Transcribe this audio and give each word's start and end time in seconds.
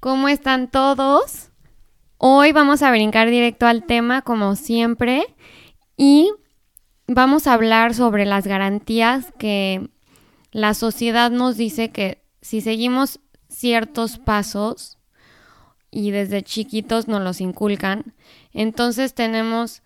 ¿Cómo 0.00 0.30
están 0.30 0.70
todos? 0.70 1.50
Hoy 2.16 2.52
vamos 2.52 2.80
a 2.80 2.90
brincar 2.90 3.28
directo 3.28 3.66
al 3.66 3.84
tema 3.84 4.22
como 4.22 4.56
siempre 4.56 5.26
y 5.94 6.32
vamos 7.06 7.46
a 7.46 7.52
hablar 7.52 7.92
sobre 7.92 8.24
las 8.24 8.46
garantías 8.46 9.30
que 9.38 9.90
la 10.52 10.72
sociedad 10.72 11.30
nos 11.30 11.58
dice 11.58 11.90
que 11.90 12.24
si 12.40 12.62
seguimos 12.62 13.20
ciertos 13.50 14.16
pasos 14.16 14.96
y 15.90 16.12
desde 16.12 16.42
chiquitos 16.42 17.06
nos 17.06 17.20
los 17.20 17.42
inculcan, 17.42 18.14
entonces 18.54 19.12
tenemos 19.12 19.82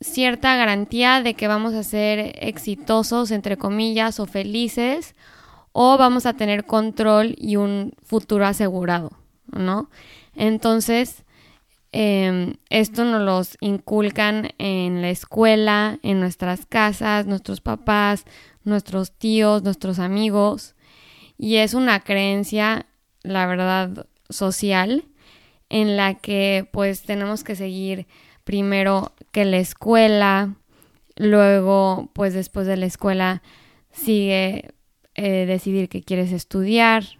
cierta 0.00 0.54
garantía 0.54 1.20
de 1.20 1.34
que 1.34 1.48
vamos 1.48 1.74
a 1.74 1.82
ser 1.82 2.38
exitosos, 2.46 3.32
entre 3.32 3.56
comillas, 3.56 4.20
o 4.20 4.26
felices, 4.26 5.16
o 5.72 5.98
vamos 5.98 6.26
a 6.26 6.34
tener 6.34 6.64
control 6.64 7.34
y 7.36 7.56
un 7.56 7.92
futuro 8.04 8.46
asegurado, 8.46 9.18
¿no? 9.52 9.90
Entonces, 10.34 11.24
eh, 11.92 12.54
esto 12.70 13.04
nos 13.04 13.22
los 13.22 13.56
inculcan 13.60 14.50
en 14.58 15.02
la 15.02 15.10
escuela, 15.10 15.98
en 16.02 16.20
nuestras 16.20 16.66
casas, 16.66 17.26
nuestros 17.26 17.60
papás, 17.60 18.24
nuestros 18.64 19.12
tíos, 19.12 19.62
nuestros 19.62 19.98
amigos, 19.98 20.74
y 21.38 21.56
es 21.56 21.74
una 21.74 22.00
creencia, 22.00 22.86
la 23.22 23.46
verdad, 23.46 24.06
social, 24.28 25.04
en 25.70 25.96
la 25.96 26.14
que 26.14 26.68
pues 26.72 27.02
tenemos 27.02 27.44
que 27.44 27.56
seguir 27.56 28.06
primero 28.44 29.12
que 29.32 29.44
la 29.44 29.58
escuela, 29.58 30.56
luego 31.16 32.10
pues 32.12 32.34
después 32.34 32.66
de 32.66 32.76
la 32.76 32.86
escuela 32.86 33.42
sigue 33.92 34.70
eh, 35.14 35.46
decidir 35.46 35.88
que 35.88 36.02
quieres 36.02 36.32
estudiar, 36.32 37.17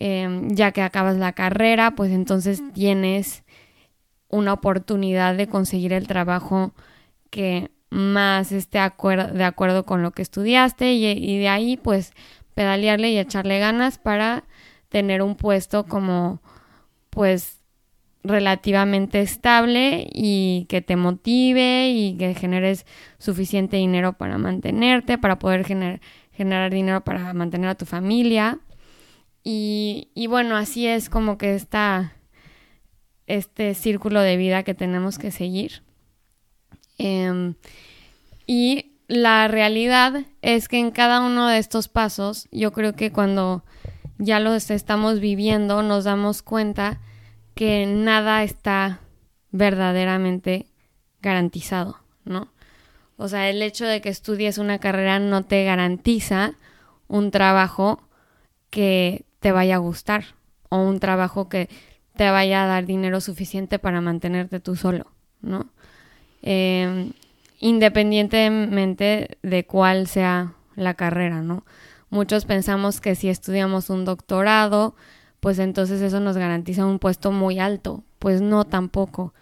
eh, 0.00 0.28
ya 0.48 0.72
que 0.72 0.82
acabas 0.82 1.16
la 1.16 1.32
carrera, 1.32 1.92
pues 1.92 2.10
entonces 2.10 2.62
tienes 2.72 3.44
una 4.28 4.52
oportunidad 4.54 5.36
de 5.36 5.46
conseguir 5.46 5.92
el 5.92 6.06
trabajo 6.06 6.72
que 7.30 7.70
más 7.90 8.50
esté 8.50 8.78
acuer 8.78 9.32
de 9.32 9.44
acuerdo 9.44 9.84
con 9.84 10.02
lo 10.02 10.12
que 10.12 10.22
estudiaste 10.22 10.92
y, 10.94 11.06
y 11.06 11.38
de 11.38 11.48
ahí 11.48 11.76
pues 11.76 12.12
pedalearle 12.54 13.10
y 13.10 13.18
echarle 13.18 13.58
ganas 13.58 13.98
para 13.98 14.44
tener 14.88 15.22
un 15.22 15.36
puesto 15.36 15.84
como 15.86 16.40
pues 17.10 17.58
relativamente 18.22 19.20
estable 19.20 20.08
y 20.12 20.66
que 20.68 20.82
te 20.82 20.96
motive 20.96 21.90
y 21.90 22.16
que 22.16 22.34
generes 22.34 22.86
suficiente 23.18 23.76
dinero 23.76 24.12
para 24.12 24.38
mantenerte, 24.38 25.18
para 25.18 25.38
poder 25.38 25.64
gener 25.64 26.00
generar 26.32 26.70
dinero 26.70 27.02
para 27.02 27.34
mantener 27.34 27.68
a 27.68 27.74
tu 27.74 27.84
familia. 27.84 28.58
Y, 29.42 30.10
y 30.14 30.26
bueno, 30.26 30.56
así 30.56 30.86
es 30.86 31.08
como 31.08 31.38
que 31.38 31.54
está 31.54 32.14
este 33.26 33.74
círculo 33.74 34.20
de 34.20 34.36
vida 34.36 34.62
que 34.62 34.74
tenemos 34.74 35.18
que 35.18 35.30
seguir. 35.30 35.82
Eh, 36.98 37.54
y 38.46 38.90
la 39.06 39.48
realidad 39.48 40.24
es 40.42 40.68
que 40.68 40.78
en 40.78 40.90
cada 40.90 41.20
uno 41.20 41.48
de 41.48 41.58
estos 41.58 41.88
pasos, 41.88 42.48
yo 42.52 42.72
creo 42.72 42.94
que 42.94 43.10
cuando 43.10 43.64
ya 44.18 44.38
los 44.38 44.70
estamos 44.70 45.20
viviendo, 45.20 45.82
nos 45.82 46.04
damos 46.04 46.42
cuenta 46.42 47.00
que 47.54 47.86
nada 47.86 48.42
está 48.42 49.00
verdaderamente 49.50 50.66
garantizado, 51.22 51.96
¿no? 52.24 52.52
O 53.16 53.28
sea, 53.28 53.50
el 53.50 53.62
hecho 53.62 53.84
de 53.84 54.00
que 54.00 54.08
estudies 54.08 54.58
una 54.58 54.78
carrera 54.78 55.18
no 55.18 55.44
te 55.44 55.64
garantiza 55.64 56.54
un 57.08 57.30
trabajo 57.30 58.00
que 58.70 59.26
te 59.40 59.52
vaya 59.52 59.76
a 59.76 59.78
gustar 59.78 60.24
o 60.68 60.78
un 60.78 61.00
trabajo 61.00 61.48
que 61.48 61.68
te 62.16 62.30
vaya 62.30 62.64
a 62.64 62.66
dar 62.66 62.86
dinero 62.86 63.20
suficiente 63.20 63.78
para 63.78 64.00
mantenerte 64.00 64.60
tú 64.60 64.76
solo, 64.76 65.06
¿no? 65.40 65.70
Eh, 66.42 67.12
independientemente 67.58 69.38
de 69.42 69.66
cuál 69.66 70.06
sea 70.06 70.54
la 70.76 70.94
carrera, 70.94 71.42
¿no? 71.42 71.64
Muchos 72.10 72.44
pensamos 72.44 73.00
que 73.00 73.14
si 73.14 73.28
estudiamos 73.28 73.88
un 73.88 74.04
doctorado, 74.04 74.94
pues 75.38 75.58
entonces 75.58 76.02
eso 76.02 76.20
nos 76.20 76.36
garantiza 76.36 76.84
un 76.84 76.98
puesto 76.98 77.30
muy 77.32 77.58
alto. 77.58 78.02
Pues 78.18 78.40
no 78.42 78.64
tampoco. 78.64 79.32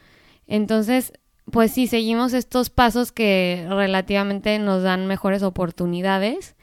Entonces, 0.46 1.12
pues 1.50 1.72
sí, 1.72 1.86
seguimos 1.86 2.32
estos 2.32 2.70
pasos 2.70 3.10
que 3.10 3.66
relativamente 3.68 4.58
nos 4.58 4.82
dan 4.82 5.06
mejores 5.06 5.42
oportunidades, 5.42 6.56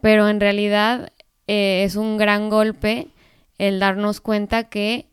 pero 0.00 0.28
en 0.28 0.38
realidad 0.38 1.12
eh, 1.48 1.82
es 1.84 1.96
un 1.96 2.18
gran 2.18 2.50
golpe 2.50 3.08
el 3.56 3.80
darnos 3.80 4.20
cuenta 4.20 4.64
que 4.64 5.08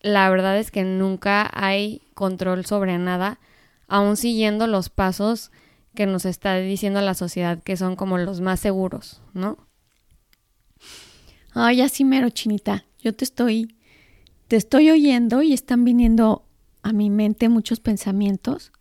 la 0.00 0.28
verdad 0.28 0.58
es 0.58 0.70
que 0.70 0.82
nunca 0.82 1.50
hay 1.54 2.02
control 2.12 2.66
sobre 2.66 2.98
nada, 2.98 3.38
aún 3.88 4.16
siguiendo 4.18 4.66
los 4.66 4.90
pasos 4.90 5.50
que 5.94 6.06
nos 6.06 6.26
está 6.26 6.56
diciendo 6.56 7.00
la 7.00 7.14
sociedad 7.14 7.62
que 7.62 7.76
son 7.76 7.96
como 7.96 8.18
los 8.18 8.40
más 8.40 8.60
seguros, 8.60 9.22
¿no? 9.32 9.56
Ay, 11.52 11.80
así 11.80 12.04
mero, 12.04 12.30
chinita. 12.30 12.84
Yo 13.00 13.14
te 13.14 13.24
estoy, 13.24 13.76
te 14.48 14.56
estoy 14.56 14.90
oyendo 14.90 15.42
y 15.42 15.52
están 15.52 15.84
viniendo 15.84 16.44
a 16.82 16.92
mi 16.92 17.10
mente 17.10 17.48
muchos 17.48 17.78
pensamientos 17.78 18.72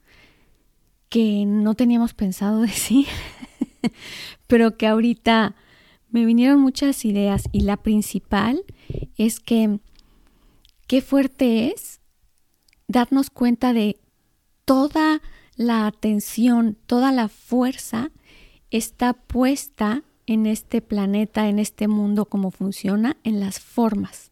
que 1.08 1.46
no 1.46 1.76
teníamos 1.76 2.16
pensado 2.16 2.62
decir, 2.62 3.06
pero 4.48 4.76
que 4.76 4.88
ahorita 4.88 5.56
me 6.14 6.26
vinieron 6.26 6.62
muchas 6.62 7.06
ideas 7.06 7.50
y 7.52 7.62
la 7.62 7.76
principal 7.76 8.64
es 9.18 9.40
que 9.40 9.80
qué 10.88 11.02
fuerte 11.02 11.74
es 11.74 12.02
darnos 12.88 13.32
cuenta 13.32 13.74
de 13.74 14.00
toda 14.64 15.24
la 15.56 15.88
atención, 15.88 16.78
toda 16.86 17.12
la 17.12 17.30
fuerza 17.30 18.12
está 18.70 19.14
puesta 19.14 20.04
en 20.28 20.46
este 20.46 20.82
planeta, 20.82 21.50
en 21.50 21.58
este 21.58 21.88
mundo, 21.88 22.26
cómo 22.26 22.52
funciona, 22.52 23.18
en 23.24 23.40
las 23.40 23.60
formas. 23.60 24.30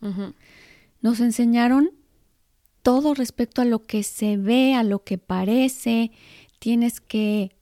Uh 0.00 0.08
-huh. 0.08 0.34
Nos 1.00 1.20
enseñaron 1.20 1.92
todo 2.82 3.14
respecto 3.14 3.62
a 3.62 3.66
lo 3.66 3.82
que 3.82 4.02
se 4.02 4.36
ve, 4.36 4.74
a 4.74 4.82
lo 4.82 5.04
que 5.04 5.16
parece, 5.16 6.10
tienes 6.58 7.00
que 7.00 7.52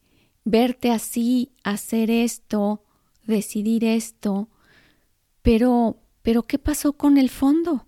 verte 0.44 0.90
así, 0.90 1.52
hacer 1.64 2.10
esto, 2.10 2.82
decidir 3.28 3.84
esto, 3.84 4.48
pero, 5.42 6.00
pero 6.22 6.42
¿qué 6.42 6.58
pasó 6.58 6.94
con 6.94 7.18
el 7.18 7.30
fondo? 7.30 7.86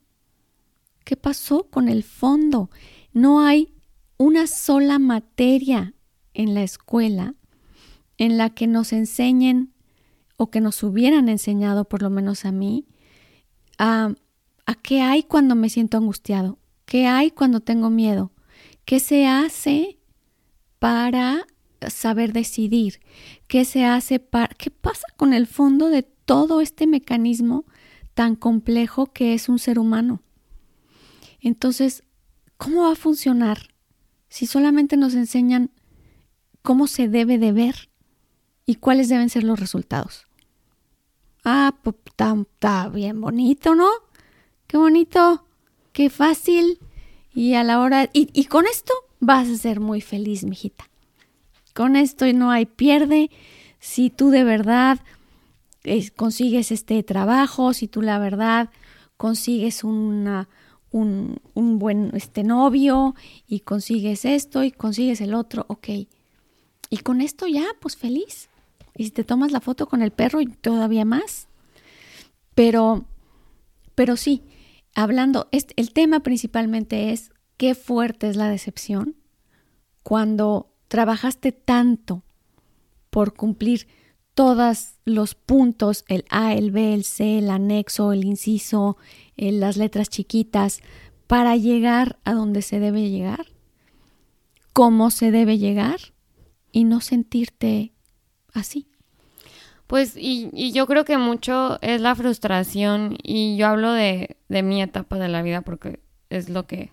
¿Qué 1.05 1.17
pasó 1.17 1.65
con 1.65 1.89
el 1.89 2.05
fondo? 2.05 2.71
No 3.12 3.41
hay 3.41 3.75
una 4.17 4.47
sola 4.47 4.99
materia 4.99 5.95
en 6.34 6.55
la 6.55 6.62
escuela 6.62 7.34
en 8.19 8.39
la 8.39 8.51
que 8.51 8.67
nos 8.67 8.93
enseñen 8.93 9.73
o 10.37 10.51
que 10.51 10.60
nos 10.60 10.83
hubieran 10.83 11.28
enseñado, 11.28 11.86
por 11.86 12.03
lo 12.03 12.10
menos 12.10 12.45
a 12.45 12.53
mí, 12.53 12.86
a, 13.78 14.15
a 14.66 14.75
qué 14.75 15.01
hay 15.01 15.22
cuando 15.22 15.54
me 15.54 15.71
siento 15.71 15.97
angustiado, 15.97 16.59
qué 16.84 17.07
hay 17.07 17.31
cuando 17.31 17.60
tengo 17.60 17.91
miedo, 17.91 18.31
qué 18.84 19.01
se 19.01 19.27
hace 19.27 19.98
para 20.78 21.47
saber 21.88 22.32
decidir, 22.32 23.00
qué 23.47 23.65
se 23.65 23.84
hace 23.84 24.18
para, 24.18 24.48
qué 24.48 24.71
pasa 24.71 25.06
con 25.16 25.32
el 25.32 25.47
fondo 25.47 25.88
de 25.88 26.03
todo 26.03 26.60
este 26.60 26.86
mecanismo 26.86 27.65
tan 28.15 28.36
complejo 28.36 29.06
que 29.06 29.34
es 29.34 29.48
un 29.48 29.59
ser 29.59 29.78
humano. 29.78 30.22
Entonces, 31.41 32.04
¿cómo 32.56 32.82
va 32.82 32.92
a 32.92 32.97
funcionar 32.97 33.74
si 34.28 34.47
solamente 34.47 34.97
nos 34.97 35.15
enseñan 35.15 35.71
cómo 36.62 36.86
se 36.86 37.09
debe 37.09 37.38
de 37.38 37.53
ver 37.53 37.88
y 38.66 38.76
cuáles 38.76 39.09
deben 39.09 39.30
ser 39.30 39.44
los 39.44 39.59
resultados? 39.59 40.26
Ah, 41.44 41.78
pues 41.83 41.97
está 42.04 42.88
bien 42.91 43.21
bonito, 43.21 43.74
¿no? 43.74 43.88
Qué 44.66 44.76
bonito, 44.76 45.47
qué 45.92 46.10
fácil. 46.10 46.78
Y 47.33 47.54
a 47.54 47.65
la 47.65 47.80
hora. 47.80 48.10
Y, 48.12 48.28
y 48.38 48.44
con 48.44 48.66
esto 48.66 48.92
vas 49.21 49.48
a 49.48 49.56
ser 49.56 49.80
muy 49.80 50.00
feliz, 50.00 50.44
mijita. 50.44 50.90
Con 51.75 51.97
esto 51.97 52.31
no 52.33 52.51
hay 52.51 52.67
pierde. 52.67 53.31
Si 53.78 54.11
tú 54.11 54.31
de 54.31 54.45
verdad 54.45 55.01
consigues 56.17 56.71
este 56.72 57.03
trabajo, 57.03 57.72
si 57.72 57.89
tú 57.89 58.03
la 58.03 58.19
verdad 58.19 58.71
consigues 59.17 59.84
una, 59.84 60.49
un, 60.91 61.41
un, 61.55 61.78
buen 61.78 62.11
este 62.15 62.43
novio 62.43 63.15
y 63.47 63.61
consigues 63.61 64.25
esto 64.25 64.65
y 64.65 64.71
consigues 64.71 65.21
el 65.21 65.34
otro, 65.34 65.65
ok. 65.69 65.89
Y 66.91 66.99
con 66.99 67.21
esto 67.21 67.47
ya, 67.47 67.67
pues 67.81 67.97
feliz. 67.97 68.49
Y 68.97 69.05
si 69.05 69.11
te 69.11 69.25
tomas 69.25 69.53
la 69.53 69.61
foto 69.61 69.87
con 69.87 70.03
el 70.03 70.11
perro 70.11 70.41
todavía 70.61 71.05
más. 71.05 71.49
Pero, 72.55 73.05
pero 73.95 74.17
sí, 74.17 74.43
hablando, 74.95 75.49
el 75.53 75.93
tema 75.93 76.21
principalmente 76.21 77.13
es 77.13 77.31
qué 77.57 77.75
fuerte 77.75 78.28
es 78.28 78.37
la 78.37 78.49
decepción 78.49 79.17
cuando 80.03 80.71
trabajaste 80.91 81.53
tanto 81.53 82.25
por 83.10 83.33
cumplir 83.33 83.87
todos 84.34 84.95
los 85.04 85.37
puntos, 85.37 86.04
el 86.09 86.25
A, 86.31 86.53
el 86.54 86.72
B, 86.72 86.95
el 86.95 87.04
C, 87.04 87.39
el 87.39 87.48
anexo, 87.48 88.13
el 88.13 88.25
inciso, 88.25 88.97
las 89.37 89.77
letras 89.77 90.09
chiquitas, 90.09 90.81
para 91.28 91.57
llegar 91.57 92.19
a 92.25 92.33
donde 92.34 92.60
se 92.60 92.81
debe 92.81 93.09
llegar, 93.09 93.47
cómo 94.72 95.10
se 95.10 95.31
debe 95.31 95.59
llegar 95.59 96.01
y 96.72 96.83
no 96.83 97.01
sentirte 97.01 97.93
así. 98.53 98.89
Pues 99.86 100.16
y, 100.16 100.51
y, 100.53 100.72
yo 100.72 100.89
creo 100.89 101.04
que 101.04 101.19
mucho 101.19 101.81
es 101.83 102.01
la 102.01 102.16
frustración 102.16 103.16
y 103.22 103.57
yo 103.57 103.69
hablo 103.69 103.93
de, 103.93 104.39
de 104.48 104.63
mi 104.65 104.83
etapa 104.83 105.19
de 105.19 105.28
la 105.28 105.43
vida 105.43 105.60
porque 105.63 106.01
es 106.31 106.48
lo 106.48 106.66
que, 106.66 106.93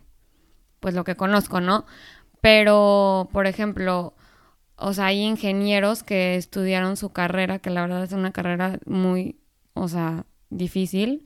pues 0.80 0.94
lo 0.94 1.04
que 1.04 1.16
conozco, 1.16 1.62
¿no? 1.62 1.86
Pero, 2.42 3.30
por 3.32 3.48
ejemplo, 3.48 4.14
o 4.78 4.94
sea, 4.94 5.08
hay 5.08 5.22
ingenieros 5.22 6.04
que 6.04 6.36
estudiaron 6.36 6.98
su 6.98 7.10
carrera, 7.12 7.60
que 7.60 7.70
la 7.72 7.82
verdad 7.82 8.04
es 8.04 8.12
una 8.12 8.32
carrera 8.32 8.80
muy, 8.86 9.40
o 9.74 9.88
sea, 9.88 10.26
difícil. 10.50 11.26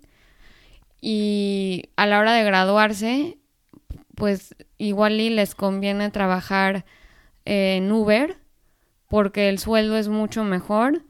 Y 1.01 1.89
a 1.97 2.05
la 2.05 2.19
hora 2.19 2.33
de 2.33 2.43
graduarse, 2.43 3.37
pues 4.15 4.55
igual 4.77 5.17
les 5.35 5.55
conviene 5.55 6.11
trabajar 6.11 6.85
en 7.45 7.91
Uber 7.91 8.37
porque 9.07 9.49
el 9.49 9.59
sueldo 9.59 9.97
es 9.97 10.07
mucho 10.07 10.43
mejor 10.43 11.03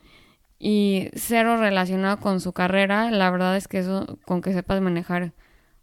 y 0.57 1.09
cero 1.13 1.57
relacionado 1.57 2.17
con 2.17 2.39
su 2.39 2.53
carrera. 2.53 3.11
La 3.11 3.29
verdad 3.29 3.55
es 3.57 3.67
que 3.67 3.79
eso, 3.79 4.17
con 4.25 4.41
que 4.41 4.53
sepas 4.53 4.81
manejar, 4.81 5.33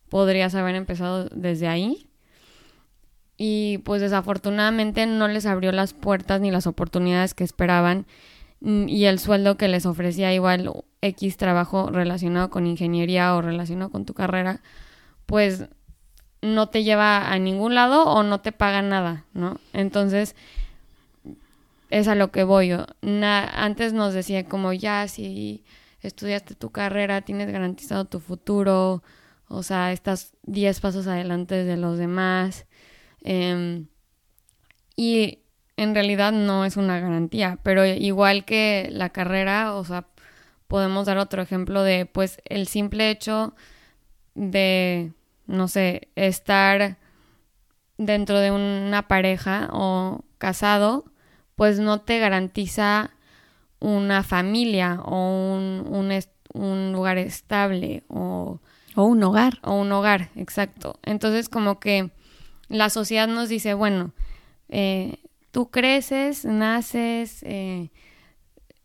podrías 0.08 0.54
haber 0.54 0.74
empezado 0.74 1.28
desde 1.28 1.68
ahí 1.68 2.07
y 3.40 3.78
pues 3.78 4.02
desafortunadamente 4.02 5.06
no 5.06 5.28
les 5.28 5.46
abrió 5.46 5.70
las 5.70 5.94
puertas 5.94 6.40
ni 6.40 6.50
las 6.50 6.66
oportunidades 6.66 7.34
que 7.34 7.44
esperaban 7.44 8.04
mm, 8.60 8.88
y 8.88 9.04
el 9.06 9.20
sueldo 9.20 9.56
que 9.56 9.68
les 9.68 9.86
ofrecía 9.86 10.34
igual 10.34 10.70
X 11.00 11.36
trabajo 11.36 11.88
relacionado 11.90 12.50
con 12.50 12.66
ingeniería 12.66 13.34
o 13.36 13.40
relacionado 13.40 13.90
con 13.90 14.04
tu 14.04 14.12
carrera, 14.12 14.60
pues 15.24 15.66
no 16.42 16.68
te 16.68 16.82
lleva 16.82 17.30
a 17.30 17.38
ningún 17.38 17.76
lado 17.76 18.04
o 18.06 18.24
no 18.24 18.40
te 18.40 18.50
paga 18.50 18.82
nada, 18.82 19.24
¿no? 19.32 19.60
Entonces, 19.72 20.34
es 21.90 22.08
a 22.08 22.14
lo 22.16 22.30
que 22.32 22.44
voy 22.44 22.68
yo. 22.68 22.86
antes 23.02 23.92
nos 23.92 24.14
decía 24.14 24.44
como 24.44 24.72
ya 24.72 25.06
si 25.06 25.64
estudiaste 26.00 26.54
tu 26.54 26.70
carrera, 26.70 27.22
tienes 27.22 27.50
garantizado 27.50 28.04
tu 28.04 28.18
futuro, 28.20 29.02
o 29.48 29.62
sea, 29.62 29.92
estás 29.92 30.32
10 30.44 30.80
pasos 30.80 31.06
adelante 31.06 31.64
de 31.64 31.76
los 31.76 31.98
demás 31.98 32.66
Em, 33.22 33.86
y 34.96 35.40
en 35.76 35.94
realidad 35.94 36.32
no 36.32 36.64
es 36.64 36.76
una 36.76 37.00
garantía, 37.00 37.58
pero 37.62 37.86
igual 37.86 38.44
que 38.44 38.88
la 38.90 39.10
carrera, 39.10 39.74
o 39.74 39.84
sea, 39.84 40.06
podemos 40.66 41.06
dar 41.06 41.18
otro 41.18 41.40
ejemplo 41.42 41.82
de, 41.82 42.06
pues, 42.06 42.40
el 42.44 42.66
simple 42.66 43.10
hecho 43.10 43.54
de, 44.34 45.12
no 45.46 45.68
sé, 45.68 46.08
estar 46.16 46.98
dentro 47.96 48.38
de 48.38 48.50
una 48.50 49.08
pareja 49.08 49.68
o 49.72 50.24
casado, 50.38 51.04
pues 51.56 51.80
no 51.80 52.00
te 52.00 52.18
garantiza 52.18 53.10
una 53.80 54.22
familia 54.22 55.00
o 55.04 55.54
un, 55.54 55.84
un, 55.88 56.20
un 56.54 56.92
lugar 56.92 57.18
estable 57.18 58.04
o... 58.08 58.60
O 58.94 59.04
un 59.04 59.22
hogar. 59.22 59.58
O 59.62 59.74
un 59.74 59.92
hogar, 59.92 60.30
exacto. 60.34 60.98
Entonces 61.04 61.48
como 61.48 61.78
que 61.78 62.10
la 62.68 62.90
sociedad 62.90 63.28
nos 63.28 63.48
dice, 63.48 63.74
bueno, 63.74 64.12
eh, 64.68 65.18
tú 65.50 65.70
creces, 65.70 66.44
naces, 66.44 67.42
eh, 67.42 67.90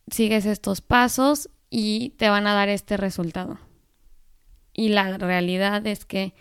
sigues 0.10 0.46
estos 0.46 0.82
pasos 0.82 1.50
y 1.70 2.12
te 2.18 2.30
van 2.30 2.48
a 2.48 2.54
dar 2.54 2.70
este 2.70 2.98
resultado. 2.98 3.60
Y 4.74 4.90
la 4.90 5.18
realidad 5.18 5.86
es 5.86 6.06
que 6.06 6.34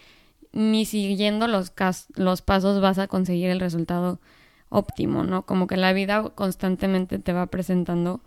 ni 0.52 0.84
siguiendo 0.84 1.48
los, 1.48 1.72
los 2.14 2.42
pasos 2.42 2.80
vas 2.80 2.98
a 2.98 3.08
conseguir 3.08 3.50
el 3.50 3.60
resultado 3.60 4.20
óptimo, 4.68 5.22
¿no? 5.24 5.44
Como 5.44 5.66
que 5.66 5.76
la 5.76 5.92
vida 5.92 6.30
constantemente 6.34 7.18
te 7.18 7.32
va 7.32 7.46
presentando 7.46 8.22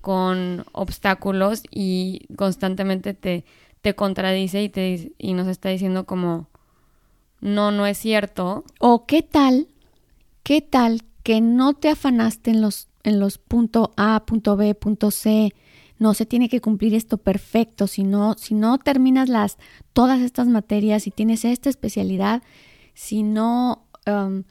con 0.00 0.64
obstáculos 0.72 1.62
y 1.70 2.26
constantemente 2.36 3.14
te, 3.14 3.44
te 3.80 3.94
contradice 3.94 4.62
y, 4.62 4.68
te, 4.68 5.12
y 5.18 5.34
nos 5.34 5.48
está 5.48 5.68
diciendo 5.68 6.06
como 6.06 6.48
no, 7.40 7.70
no 7.70 7.86
es 7.86 7.98
cierto. 7.98 8.64
O 8.78 9.06
qué 9.06 9.22
tal, 9.22 9.68
qué 10.42 10.60
tal 10.60 11.02
que 11.22 11.40
no 11.40 11.74
te 11.74 11.88
afanaste 11.88 12.50
en 12.50 12.60
los, 12.60 12.88
en 13.02 13.18
los 13.18 13.38
punto 13.38 13.92
A, 13.96 14.24
punto 14.26 14.56
B, 14.56 14.74
punto 14.74 15.10
C, 15.10 15.52
no 15.98 16.14
se 16.14 16.26
tiene 16.26 16.48
que 16.48 16.60
cumplir 16.60 16.94
esto 16.94 17.18
perfecto, 17.18 17.86
si 17.86 18.04
no, 18.04 18.34
si 18.34 18.54
no 18.54 18.78
terminas 18.78 19.28
las, 19.28 19.58
todas 19.92 20.20
estas 20.20 20.46
materias, 20.46 21.06
y 21.06 21.10
tienes 21.10 21.44
esta 21.44 21.70
especialidad, 21.70 22.42
si 22.94 23.22
no 23.22 23.86
um, 24.06 24.44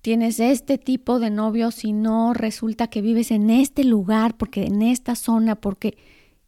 tienes 0.00 0.40
este 0.40 0.78
tipo 0.78 1.18
de 1.18 1.30
novio, 1.30 1.70
si 1.70 1.92
no 1.92 2.32
resulta 2.34 2.88
que 2.88 3.02
vives 3.02 3.30
en 3.30 3.50
este 3.50 3.84
lugar, 3.84 4.36
porque 4.36 4.64
en 4.64 4.82
esta 4.82 5.14
zona, 5.14 5.54
porque, 5.54 5.98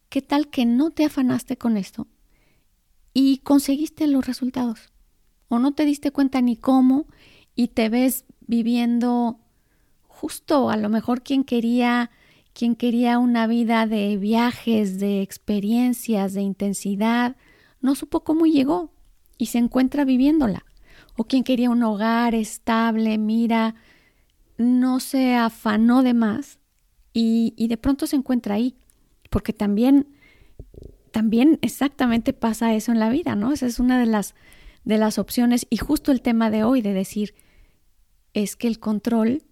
¿qué 0.09 0.23
tal 0.23 0.49
que 0.49 0.65
no 0.65 0.91
te 0.91 1.05
afanaste 1.05 1.57
con 1.57 1.77
esto 1.77 2.07
y 3.13 3.39
conseguiste 3.39 4.07
los 4.07 4.27
resultados? 4.27 4.90
O 5.51 5.59
no 5.59 5.73
te 5.73 5.85
diste 5.85 6.13
cuenta 6.13 6.41
ni 6.41 6.57
cómo 6.57 7.07
y 7.55 7.69
te 7.69 7.91
ves 7.91 8.25
viviendo 8.47 9.39
justo 10.07 10.71
a 10.71 10.77
lo 10.77 10.89
mejor 10.89 11.23
quien 11.23 11.45
quería 11.45 12.11
quien 12.53 12.75
quería 12.75 13.19
una 13.19 13.47
vida 13.47 13.87
de 13.87 14.17
viajes, 14.17 14.99
de 14.99 15.23
experiencias, 15.23 16.35
de 16.35 16.43
intensidad, 16.43 17.37
no 17.81 17.95
supo 17.95 18.25
cómo 18.25 18.47
llegó 18.47 18.93
y 19.39 19.47
se 19.47 19.59
encuentra 19.59 20.05
viviéndola. 20.05 20.65
O 21.17 21.25
quien 21.25 21.45
quería 21.45 21.71
un 21.71 21.83
hogar 21.83 22.35
estable, 22.35 23.19
mira, 23.19 23.77
no 24.59 25.01
se 25.01 25.37
afanó 25.37 26.03
de 26.03 26.15
más 26.15 26.59
y, 27.13 27.55
y 27.57 27.69
de 27.69 27.77
pronto 27.77 28.07
se 28.07 28.17
encuentra 28.17 28.57
ahí. 28.57 28.77
Porque 29.31 29.53
también, 29.53 30.09
también 31.13 31.59
exactamente 31.63 32.33
pasa 32.33 32.75
eso 32.75 32.91
en 32.91 32.99
la 32.99 33.11
vida, 33.11 33.37
¿no? 33.37 33.53
Esa 33.53 33.67
es 33.67 33.79
una 33.79 33.99
de 33.99 34.07
las 34.07 34.35
de 34.85 34.99
las 34.99 35.19
opciones 35.19 35.67
y 35.71 35.77
justo 35.77 36.13
el 36.13 36.23
tema 36.23 36.51
de 36.51 36.65
hoy 36.65 36.83
de 36.83 36.93
decir 36.93 37.35
es 38.33 38.57
que 38.57 38.69
el 38.69 38.79
control 38.79 39.43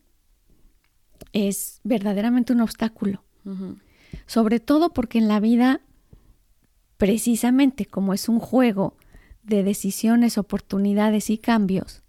es 1.32 1.80
verdaderamente 1.84 2.52
un 2.52 2.60
obstáculo. 2.60 3.24
Sobre 4.26 4.60
todo 4.60 4.92
porque 4.92 5.18
en 5.18 5.28
la 5.28 5.40
vida, 5.40 5.80
precisamente 6.96 7.86
como 7.86 8.12
es 8.12 8.28
un 8.28 8.40
juego 8.40 8.96
de 9.42 9.62
decisiones, 9.62 10.36
oportunidades 10.36 11.30
y 11.30 11.38
cambios, 11.38 12.02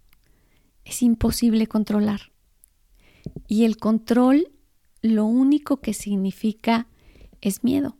es 0.84 1.02
imposible 1.02 1.68
controlar. 1.68 2.32
Y 3.48 3.66
el 3.66 3.78
control 3.78 4.52
lo 5.02 5.26
único 5.26 5.78
que 5.78 5.94
significa 5.94 6.88
es 7.42 7.64
miedo. 7.64 7.99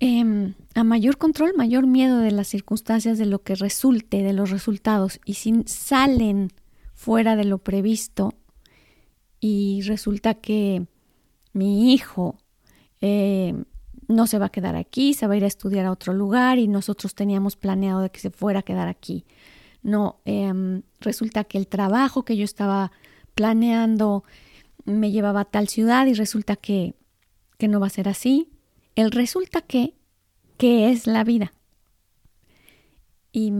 Em, 0.00 0.54
a 0.74 0.84
mayor 0.84 1.18
control, 1.18 1.54
mayor 1.56 1.86
miedo 1.86 2.18
de 2.18 2.30
las 2.30 2.48
circunstancias, 2.48 3.18
de 3.18 3.26
lo 3.26 3.42
que 3.42 3.54
resulte, 3.54 4.22
de 4.22 4.32
los 4.32 4.50
resultados. 4.50 5.20
Y 5.24 5.34
si 5.34 5.62
salen 5.66 6.50
fuera 6.94 7.36
de 7.36 7.44
lo 7.44 7.58
previsto 7.58 8.34
y 9.40 9.82
resulta 9.82 10.34
que 10.34 10.86
mi 11.52 11.92
hijo 11.92 12.38
eh, 13.00 13.54
no 14.08 14.26
se 14.26 14.38
va 14.38 14.46
a 14.46 14.50
quedar 14.50 14.76
aquí, 14.76 15.14
se 15.14 15.26
va 15.26 15.34
a 15.34 15.36
ir 15.36 15.44
a 15.44 15.48
estudiar 15.48 15.86
a 15.86 15.92
otro 15.92 16.12
lugar 16.12 16.58
y 16.58 16.68
nosotros 16.68 17.14
teníamos 17.14 17.56
planeado 17.56 18.00
de 18.00 18.10
que 18.10 18.20
se 18.20 18.30
fuera 18.30 18.60
a 18.60 18.62
quedar 18.62 18.88
aquí. 18.88 19.24
No, 19.82 20.20
em, 20.24 20.82
resulta 21.00 21.44
que 21.44 21.58
el 21.58 21.68
trabajo 21.68 22.24
que 22.24 22.36
yo 22.36 22.44
estaba 22.44 22.90
planeando 23.34 24.24
me 24.84 25.10
llevaba 25.10 25.40
a 25.40 25.44
tal 25.44 25.68
ciudad 25.68 26.06
y 26.06 26.14
resulta 26.14 26.56
que, 26.56 26.94
que 27.58 27.68
no 27.68 27.80
va 27.80 27.88
a 27.88 27.90
ser 27.90 28.08
así. 28.08 28.48
El 28.94 29.10
resulta 29.10 29.60
que 29.60 29.94
qué 30.56 30.90
es 30.90 31.06
la 31.06 31.24
vida. 31.24 31.52
Y, 33.32 33.52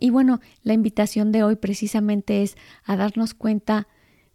y 0.00 0.10
bueno, 0.10 0.40
la 0.62 0.72
invitación 0.72 1.32
de 1.32 1.42
hoy 1.42 1.56
precisamente 1.56 2.42
es 2.42 2.56
a 2.84 2.96
darnos 2.96 3.34
cuenta 3.34 3.86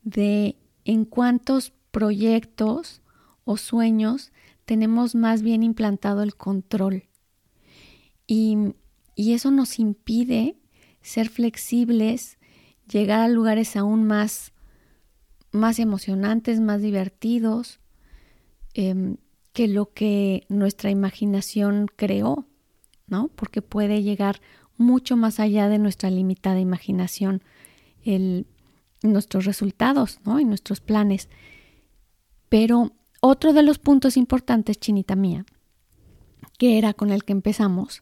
de 0.04 0.56
en 0.86 1.06
cuántos 1.06 1.74
proyectos 1.92 3.02
o 3.44 3.58
sueños 3.58 4.32
tenemos 4.66 5.16
más 5.16 5.42
bien 5.42 5.64
implantado 5.64 6.22
el 6.22 6.36
control. 6.36 7.06
Y, 8.28 8.76
y 9.16 9.34
eso 9.34 9.50
nos 9.50 9.80
impide 9.80 10.56
ser 11.02 11.30
flexibles, 11.30 12.38
llegar 12.88 13.22
a 13.22 13.28
lugares 13.28 13.76
aún 13.76 14.04
más, 14.06 14.54
más 15.52 15.80
emocionantes, 15.80 16.60
más 16.60 16.82
divertidos, 16.82 17.80
em, 18.76 19.18
que 19.60 19.68
lo 19.68 19.92
que 19.92 20.46
nuestra 20.48 20.90
imaginación 20.90 21.88
creó, 21.94 22.46
¿no? 23.08 23.28
Porque 23.36 23.62
puede 23.62 24.04
llegar 24.04 24.40
mucho 24.78 25.18
más 25.18 25.42
allá 25.42 25.68
de 25.68 25.80
nuestra 25.80 26.10
limitada 26.10 26.62
imaginación 26.62 27.44
el, 28.06 28.48
nuestros 29.02 29.44
resultados, 29.44 30.22
¿no? 30.24 30.40
Y 30.40 30.46
nuestros 30.46 30.80
planes. 30.80 31.28
Pero 32.48 32.94
otro 33.20 33.52
de 33.52 33.64
los 33.64 33.80
puntos 33.80 34.16
importantes, 34.16 34.80
chinita 34.80 35.18
mía, 35.18 35.46
que 36.58 36.78
era 36.78 36.94
con 36.94 37.12
el 37.12 37.26
que 37.26 37.34
empezamos, 37.34 38.02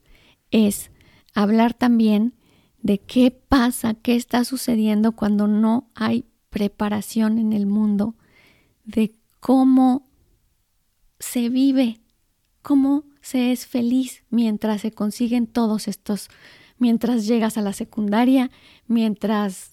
es 0.51 0.91
hablar 1.33 1.73
también 1.73 2.35
de 2.83 2.99
qué 2.99 3.31
pasa, 3.31 3.95
qué 3.95 4.15
está 4.15 4.45
sucediendo 4.45 5.13
cuando 5.13 5.47
no 5.47 5.89
hay 5.95 6.25
preparación 6.51 7.39
en 7.39 7.51
el 7.51 7.65
mundo, 7.65 8.13
de 8.85 9.15
cómo 9.39 10.06
se 11.19 11.49
vive, 11.49 11.99
cómo 12.61 13.03
se 13.21 13.51
es 13.51 13.65
feliz 13.65 14.23
mientras 14.29 14.81
se 14.81 14.91
consiguen 14.91 15.47
todos 15.47 15.87
estos, 15.87 16.29
mientras 16.77 17.27
llegas 17.27 17.57
a 17.57 17.61
la 17.61 17.73
secundaria, 17.73 18.51
mientras 18.87 19.71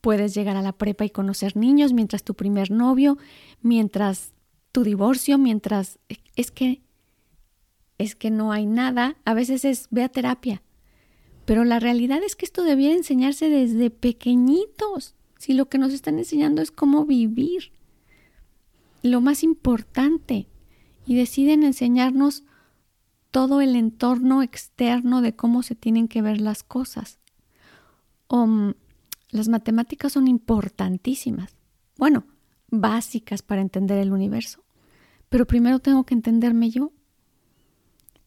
puedes 0.00 0.34
llegar 0.34 0.56
a 0.56 0.62
la 0.62 0.72
prepa 0.72 1.04
y 1.04 1.10
conocer 1.10 1.56
niños, 1.56 1.92
mientras 1.92 2.22
tu 2.22 2.34
primer 2.34 2.70
novio, 2.70 3.18
mientras 3.62 4.32
tu 4.72 4.84
divorcio, 4.84 5.38
mientras 5.38 5.98
es 6.36 6.50
que 6.50 6.82
es 7.98 8.14
que 8.14 8.30
no 8.30 8.52
hay 8.52 8.64
nada, 8.64 9.16
a 9.24 9.34
veces 9.34 9.64
es 9.64 9.88
ve 9.90 10.04
a 10.04 10.08
terapia. 10.08 10.62
Pero 11.44 11.64
la 11.64 11.80
realidad 11.80 12.22
es 12.22 12.36
que 12.36 12.44
esto 12.44 12.62
debía 12.62 12.92
enseñarse 12.92 13.48
desde 13.48 13.90
pequeñitos. 13.90 15.16
Si 15.38 15.52
lo 15.52 15.68
que 15.68 15.78
nos 15.78 15.92
están 15.92 16.18
enseñando 16.18 16.62
es 16.62 16.70
cómo 16.70 17.04
vivir, 17.06 17.72
lo 19.02 19.20
más 19.20 19.42
importante, 19.42 20.46
y 21.08 21.16
deciden 21.16 21.62
enseñarnos 21.62 22.44
todo 23.30 23.62
el 23.62 23.76
entorno 23.76 24.42
externo 24.42 25.22
de 25.22 25.34
cómo 25.34 25.62
se 25.62 25.74
tienen 25.74 26.06
que 26.06 26.20
ver 26.20 26.38
las 26.38 26.62
cosas. 26.62 27.18
Las 29.30 29.48
matemáticas 29.48 30.12
son 30.12 30.28
importantísimas. 30.28 31.56
Bueno, 31.96 32.24
básicas 32.70 33.40
para 33.40 33.62
entender 33.62 33.96
el 33.96 34.12
universo. 34.12 34.62
Pero 35.30 35.46
primero 35.46 35.78
tengo 35.78 36.04
que 36.04 36.12
entenderme 36.12 36.68
yo. 36.68 36.92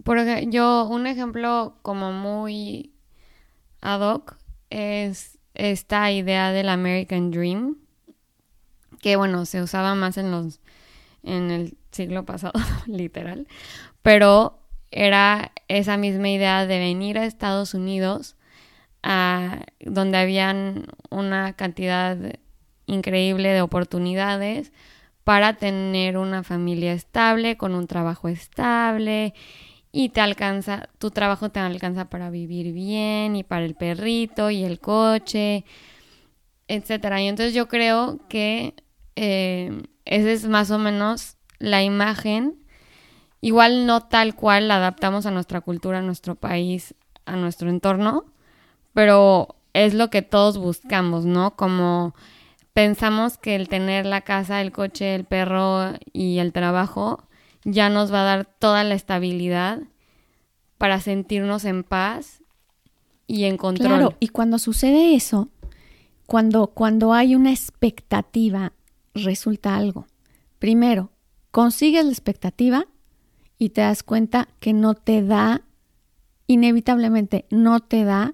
Porque 0.03 0.47
yo, 0.49 0.87
un 0.89 1.05
ejemplo 1.05 1.77
como 1.83 2.11
muy 2.11 2.93
ad 3.81 4.01
hoc 4.01 4.37
es 4.71 5.37
esta 5.53 6.11
idea 6.11 6.51
del 6.51 6.67
American 6.67 7.29
Dream, 7.29 7.77
que 9.01 9.17
bueno, 9.17 9.45
se 9.45 9.61
usaba 9.61 9.93
más 9.93 10.17
en 10.17 10.31
los 10.31 10.59
en 11.21 11.51
el 11.51 11.77
siglo 11.91 12.25
pasado, 12.25 12.53
literal, 12.87 13.47
pero 14.01 14.59
era 14.91 15.51
esa 15.67 15.97
misma 15.97 16.29
idea 16.29 16.65
de 16.67 16.79
venir 16.79 17.17
a 17.17 17.25
Estados 17.25 17.73
Unidos, 17.73 18.35
a, 19.03 19.61
donde 19.79 20.17
habían 20.17 20.87
una 21.09 21.53
cantidad 21.53 22.17
increíble 22.85 23.49
de 23.49 23.61
oportunidades 23.61 24.71
para 25.23 25.53
tener 25.53 26.17
una 26.17 26.43
familia 26.43 26.93
estable, 26.93 27.55
con 27.55 27.73
un 27.73 27.87
trabajo 27.87 28.27
estable 28.27 29.33
y 29.91 30.09
te 30.09 30.21
alcanza, 30.21 30.89
tu 30.97 31.11
trabajo 31.11 31.49
te 31.49 31.59
alcanza 31.59 32.09
para 32.09 32.29
vivir 32.29 32.73
bien 32.73 33.35
y 33.35 33.43
para 33.43 33.65
el 33.65 33.75
perrito 33.75 34.49
y 34.49 34.63
el 34.63 34.79
coche, 34.79 35.65
etcétera. 36.67 37.21
Y 37.21 37.27
entonces 37.27 37.53
yo 37.53 37.67
creo 37.67 38.19
que 38.29 38.73
eh, 39.15 39.83
esa 40.05 40.31
es 40.31 40.47
más 40.47 40.71
o 40.71 40.79
menos 40.79 41.37
la 41.61 41.83
imagen, 41.83 42.55
igual 43.39 43.85
no 43.85 44.01
tal 44.01 44.35
cual 44.35 44.67
la 44.67 44.77
adaptamos 44.77 45.25
a 45.25 45.31
nuestra 45.31 45.61
cultura, 45.61 45.99
a 45.99 46.01
nuestro 46.01 46.35
país, 46.35 46.95
a 47.25 47.35
nuestro 47.35 47.69
entorno, 47.69 48.25
pero 48.93 49.55
es 49.73 49.93
lo 49.93 50.09
que 50.09 50.21
todos 50.21 50.57
buscamos, 50.57 51.25
¿no? 51.25 51.55
Como 51.55 52.13
pensamos 52.73 53.37
que 53.37 53.55
el 53.55 53.69
tener 53.69 54.05
la 54.05 54.21
casa, 54.21 54.61
el 54.61 54.71
coche, 54.71 55.15
el 55.15 55.25
perro 55.25 55.93
y 56.13 56.39
el 56.39 56.51
trabajo 56.51 57.23
ya 57.63 57.89
nos 57.89 58.13
va 58.13 58.21
a 58.21 58.25
dar 58.25 58.45
toda 58.45 58.83
la 58.83 58.95
estabilidad 58.95 59.79
para 60.77 60.99
sentirnos 60.99 61.65
en 61.65 61.83
paz 61.83 62.41
y 63.27 63.45
en 63.45 63.57
control. 63.57 63.87
Claro, 63.87 64.17
y 64.19 64.29
cuando 64.29 64.57
sucede 64.57 65.15
eso, 65.15 65.49
cuando, 66.25 66.67
cuando 66.67 67.13
hay 67.13 67.35
una 67.35 67.51
expectativa, 67.51 68.73
resulta 69.13 69.77
algo. 69.77 70.07
Primero, 70.59 71.10
consigues 71.51 72.03
la 72.03 72.11
expectativa 72.11 72.87
y 73.57 73.69
te 73.69 73.81
das 73.81 74.03
cuenta 74.03 74.47
que 74.59 74.73
no 74.73 74.95
te 74.95 75.23
da, 75.23 75.61
inevitablemente 76.47 77.45
no 77.51 77.79
te 77.79 78.03
da 78.03 78.33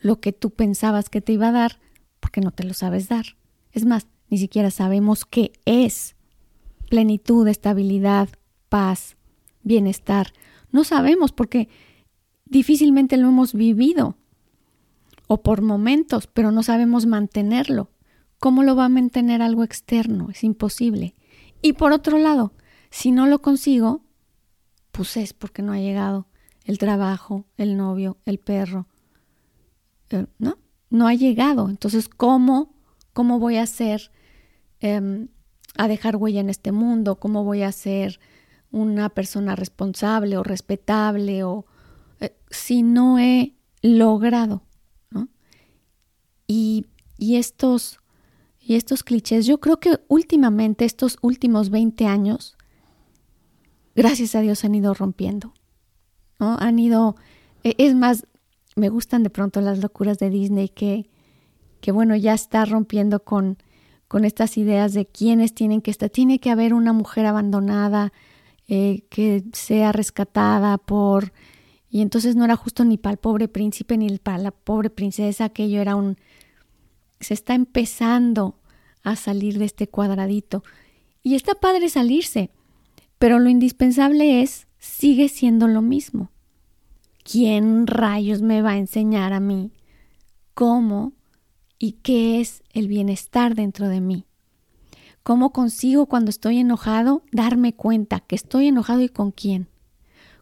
lo 0.00 0.20
que 0.20 0.32
tú 0.32 0.50
pensabas 0.50 1.08
que 1.08 1.20
te 1.20 1.32
iba 1.32 1.48
a 1.48 1.52
dar, 1.52 1.78
porque 2.20 2.40
no 2.40 2.50
te 2.50 2.64
lo 2.64 2.74
sabes 2.74 3.08
dar. 3.08 3.36
Es 3.72 3.86
más, 3.86 4.06
ni 4.28 4.38
siquiera 4.38 4.70
sabemos 4.70 5.24
qué 5.24 5.52
es 5.64 6.14
plenitud, 6.90 7.48
estabilidad, 7.48 8.28
paz, 8.68 9.16
bienestar. 9.62 10.32
No 10.70 10.84
sabemos 10.84 11.32
porque 11.32 11.68
difícilmente 12.44 13.16
lo 13.16 13.28
hemos 13.28 13.54
vivido 13.54 14.16
o 15.26 15.42
por 15.42 15.62
momentos, 15.62 16.26
pero 16.26 16.52
no 16.52 16.62
sabemos 16.62 17.06
mantenerlo. 17.06 17.90
¿Cómo 18.38 18.62
lo 18.62 18.76
va 18.76 18.84
a 18.84 18.90
mantener 18.90 19.42
algo 19.42 19.64
externo? 19.64 20.28
Es 20.30 20.44
imposible. 20.44 21.15
Y 21.62 21.74
por 21.74 21.92
otro 21.92 22.18
lado, 22.18 22.52
si 22.90 23.10
no 23.10 23.26
lo 23.26 23.40
consigo, 23.42 24.02
pues 24.92 25.16
es 25.16 25.32
porque 25.32 25.62
no 25.62 25.72
ha 25.72 25.78
llegado 25.78 26.26
el 26.64 26.78
trabajo, 26.78 27.44
el 27.56 27.76
novio, 27.76 28.18
el 28.24 28.38
perro. 28.38 28.86
Eh, 30.10 30.26
¿No? 30.38 30.58
No 30.90 31.06
ha 31.08 31.14
llegado. 31.14 31.68
Entonces, 31.68 32.08
¿cómo, 32.08 32.74
cómo 33.12 33.38
voy 33.38 33.56
a 33.56 33.62
hacer 33.62 34.10
em, 34.80 35.28
a 35.76 35.88
dejar 35.88 36.16
huella 36.16 36.40
en 36.40 36.50
este 36.50 36.72
mundo? 36.72 37.16
¿Cómo 37.16 37.44
voy 37.44 37.62
a 37.62 37.72
ser 37.72 38.20
una 38.70 39.08
persona 39.08 39.56
responsable 39.56 40.36
o 40.36 40.42
respetable 40.42 41.44
o 41.44 41.66
eh, 42.20 42.36
si 42.50 42.82
no 42.82 43.18
he 43.18 43.54
logrado, 43.82 44.62
¿no? 45.10 45.28
Y, 46.46 46.86
y 47.18 47.36
estos 47.36 48.00
y 48.66 48.74
estos 48.74 49.04
clichés, 49.04 49.46
yo 49.46 49.58
creo 49.58 49.78
que 49.78 50.00
últimamente, 50.08 50.84
estos 50.84 51.18
últimos 51.22 51.70
20 51.70 52.06
años, 52.06 52.56
gracias 53.94 54.34
a 54.34 54.40
Dios 54.40 54.64
han 54.64 54.74
ido 54.74 54.92
rompiendo, 54.92 55.54
¿no? 56.40 56.56
Han 56.58 56.80
ido, 56.80 57.14
e, 57.62 57.76
es 57.78 57.94
más, 57.94 58.26
me 58.74 58.88
gustan 58.88 59.22
de 59.22 59.30
pronto 59.30 59.60
las 59.60 59.78
locuras 59.78 60.18
de 60.18 60.30
Disney 60.30 60.68
que, 60.68 61.08
que 61.80 61.92
bueno, 61.92 62.16
ya 62.16 62.34
está 62.34 62.64
rompiendo 62.64 63.22
con, 63.22 63.56
con 64.08 64.24
estas 64.24 64.58
ideas 64.58 64.94
de 64.94 65.06
quiénes 65.06 65.54
tienen 65.54 65.80
que 65.80 65.92
estar, 65.92 66.10
tiene 66.10 66.40
que 66.40 66.50
haber 66.50 66.74
una 66.74 66.92
mujer 66.92 67.24
abandonada 67.26 68.12
eh, 68.66 69.04
que 69.10 69.44
sea 69.52 69.92
rescatada 69.92 70.76
por, 70.76 71.32
y 71.88 72.00
entonces 72.00 72.34
no 72.34 72.44
era 72.44 72.56
justo 72.56 72.84
ni 72.84 72.98
para 72.98 73.12
el 73.12 73.18
pobre 73.18 73.46
príncipe 73.46 73.96
ni 73.96 74.18
para 74.18 74.38
la 74.38 74.50
pobre 74.50 74.90
princesa, 74.90 75.44
aquello 75.44 75.80
era 75.80 75.94
un 75.94 76.16
se 77.20 77.34
está 77.34 77.54
empezando 77.54 78.58
a 79.02 79.16
salir 79.16 79.58
de 79.58 79.64
este 79.64 79.88
cuadradito. 79.88 80.62
Y 81.22 81.34
está 81.34 81.54
padre 81.54 81.88
salirse, 81.88 82.50
pero 83.18 83.38
lo 83.38 83.48
indispensable 83.48 84.42
es, 84.42 84.66
sigue 84.78 85.28
siendo 85.28 85.68
lo 85.68 85.82
mismo. 85.82 86.30
¿Quién 87.22 87.86
rayos 87.86 88.42
me 88.42 88.62
va 88.62 88.72
a 88.72 88.78
enseñar 88.78 89.32
a 89.32 89.40
mí 89.40 89.72
cómo 90.54 91.12
y 91.78 91.92
qué 91.92 92.40
es 92.40 92.62
el 92.72 92.88
bienestar 92.88 93.54
dentro 93.54 93.88
de 93.88 94.00
mí? 94.00 94.24
¿Cómo 95.22 95.52
consigo 95.52 96.06
cuando 96.06 96.30
estoy 96.30 96.58
enojado 96.58 97.22
darme 97.32 97.74
cuenta 97.74 98.20
que 98.20 98.36
estoy 98.36 98.68
enojado 98.68 99.00
y 99.00 99.08
con 99.08 99.32
quién? 99.32 99.68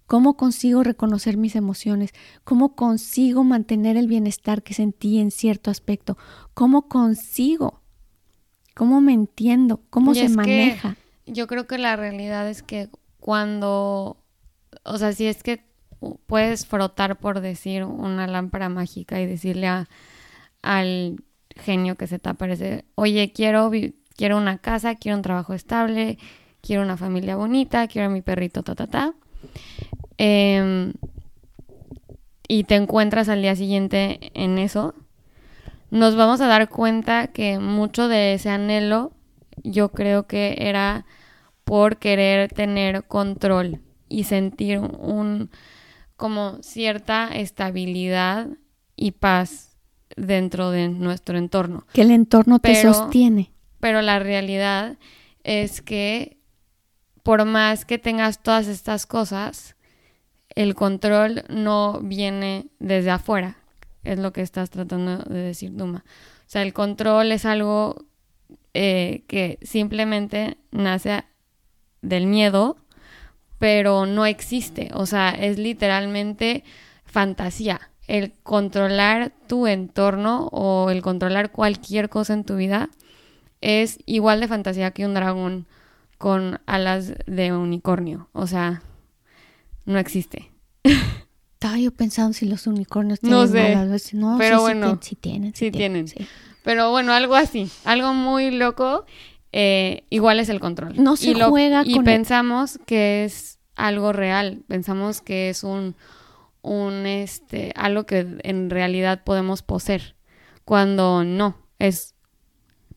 ¿Cómo 0.07 0.37
consigo 0.37 0.83
reconocer 0.83 1.37
mis 1.37 1.57
emociones? 1.57 2.13
¿Cómo 2.45 2.75
consigo 2.75 3.43
mantener 3.43 3.97
el 3.97 4.07
bienestar 4.07 4.63
que 4.63 4.75
sentí 4.75 5.19
en 5.19 5.31
cierto 5.31 5.71
aspecto? 5.71 6.19
¿Cómo 6.53 6.89
consigo? 6.89 7.81
¿Cómo 8.75 9.01
me 9.01 9.13
entiendo? 9.13 9.81
¿Cómo 9.91 10.15
se 10.15 10.29
maneja? 10.29 10.97
yo 11.27 11.47
creo 11.47 11.67
que 11.67 11.79
la 11.79 11.97
realidad 11.97 12.49
es 12.49 12.63
que 12.63 12.89
cuando, 13.19 14.19
o 14.83 14.99
sea, 14.99 15.13
si 15.13 15.27
es 15.27 15.43
que 15.43 15.65
puedes 16.27 16.67
frotar 16.67 17.19
por 17.19 17.41
decir 17.41 17.85
una 17.85 18.27
lámpara 18.27 18.69
mágica 18.69 19.21
y 19.21 19.27
decirle 19.27 19.87
al 20.63 21.23
genio 21.57 21.97
que 21.97 22.07
se 22.07 22.19
te 22.19 22.29
aparece, 22.29 22.85
oye, 22.95 23.33
quiero, 23.33 23.71
quiero 24.17 24.37
una 24.37 24.59
casa, 24.59 24.97
quiero 24.97 25.17
un 25.17 25.23
trabajo 25.23 25.55
estable, 25.55 26.19
quiero 26.61 26.83
una 26.83 26.97
familia 26.97 27.37
bonita, 27.37 27.89
quiero 27.89 28.09
a 28.09 28.11
mi 28.11 28.21
perrito, 28.21 28.63
ta, 28.63 28.75
ta, 28.75 28.87
ta. 28.87 29.15
Em, 30.19 30.93
y 32.49 32.65
te 32.65 32.77
encuentras 32.77 33.29
al 33.29 33.43
día 33.43 33.57
siguiente 33.57 34.31
en 34.35 34.59
eso, 34.59 34.95
nos 35.91 36.17
vamos 36.17 36.41
a 36.41 36.47
dar 36.47 36.69
cuenta 36.69 37.29
que 37.29 37.59
mucho 37.59 38.09
de 38.09 38.35
ese 38.35 38.51
anhelo 38.51 39.13
yo 39.63 39.91
creo 39.91 40.27
que 40.27 40.57
era 40.59 41.07
por 41.65 41.97
querer 41.99 42.53
tener 42.53 43.05
control 43.05 43.81
y 44.09 44.25
sentir 44.25 44.79
un 44.79 45.51
como 46.17 46.63
cierta 46.63 47.29
estabilidad 47.29 48.49
y 48.97 49.13
paz 49.13 49.77
dentro 50.17 50.71
de 50.71 50.89
nuestro 50.89 51.39
entorno. 51.39 51.87
Que 51.93 52.03
el 52.03 52.11
entorno 52.11 52.59
te 52.59 52.81
sostiene. 52.81 53.51
Pero 53.81 54.01
la 54.03 54.19
realidad 54.19 54.97
es 55.43 55.83
que 55.83 56.39
por 57.25 57.45
más 57.47 57.85
que 57.85 57.99
tengas 57.99 58.43
todas 58.43 58.69
estas 58.69 59.07
cosas, 59.07 59.75
el 60.51 60.77
control 60.77 61.43
no 61.49 61.99
viene 62.01 62.67
desde 62.79 63.11
afuera, 63.11 63.57
es 64.05 64.19
lo 64.19 64.33
que 64.33 64.43
estás 64.43 64.71
tratando 64.71 65.19
de 65.25 65.41
decir, 65.41 65.75
Duma. 65.75 66.05
O 66.07 66.47
sea, 66.47 66.63
el 66.63 66.73
control 66.73 67.33
es 67.33 67.47
algo 67.47 68.05
eh, 68.75 69.25
que 69.27 69.59
simplemente 69.63 70.59
nace 70.71 71.25
del 72.03 72.27
miedo, 72.27 72.77
pero 73.59 74.05
no 74.05 74.27
existe. 74.27 74.91
O 74.93 75.07
sea, 75.07 75.31
es 75.31 75.59
literalmente 75.59 76.63
fantasía. 77.07 77.91
El 78.07 78.35
controlar 78.43 79.33
tu 79.47 79.67
entorno 79.67 80.49
o 80.53 80.91
el 80.91 81.01
controlar 81.01 81.51
cualquier 81.51 82.11
cosa 82.11 82.35
en 82.35 82.45
tu 82.45 82.57
vida 82.57 82.91
es 83.63 83.99
igual 84.05 84.41
de 84.41 84.49
fantasía 84.49 84.91
que 84.91 85.07
un 85.07 85.15
dragón 85.15 85.67
con 86.25 86.59
alas 86.65 87.13
de 87.27 87.53
unicornio. 87.53 88.31
O 88.33 88.47
sea, 88.47 88.81
no 89.85 89.99
existe. 89.99 90.51
Estaba 91.53 91.77
yo 91.77 91.91
pensando 91.91 92.33
si 92.33 92.47
los 92.47 92.67
unicornios 92.67 93.21
tienen 93.21 93.39
no 93.39 93.47
sé, 93.47 93.75
alas. 93.75 94.15
No, 94.15 94.37
pero 94.39 94.63
bueno, 94.63 94.99
sí, 95.03 95.17
tienen, 95.17 95.55
sí, 95.55 95.71
tienen. 95.71 96.07
Pero 96.63 96.91
bueno, 96.91 97.13
algo 97.13 97.35
así, 97.35 97.71
algo 97.85 98.15
muy 98.15 98.51
loco. 98.51 99.05
Eh, 99.53 100.05
igual 100.09 100.41
es 100.41 100.49
el 100.49 100.61
control. 100.61 100.95
No 100.97 101.17
se 101.17 101.33
y 101.33 101.35
juega 101.35 101.83
Y 101.85 102.01
pensamos 102.01 102.81
que 102.87 103.27
es 103.27 103.59
algo 103.77 104.15
real. 104.15 104.63
Pensamos 104.67 105.21
que 105.21 105.51
es 105.51 105.63
un, 105.63 105.95
un 106.63 107.05
este, 107.05 107.75
algo 107.77 108.07
que 108.07 108.39
en 108.45 108.71
realidad 108.71 109.25
podemos 109.25 109.61
poseer. 109.61 110.17
Cuando 110.65 111.23
no, 111.23 111.59
es 111.79 112.15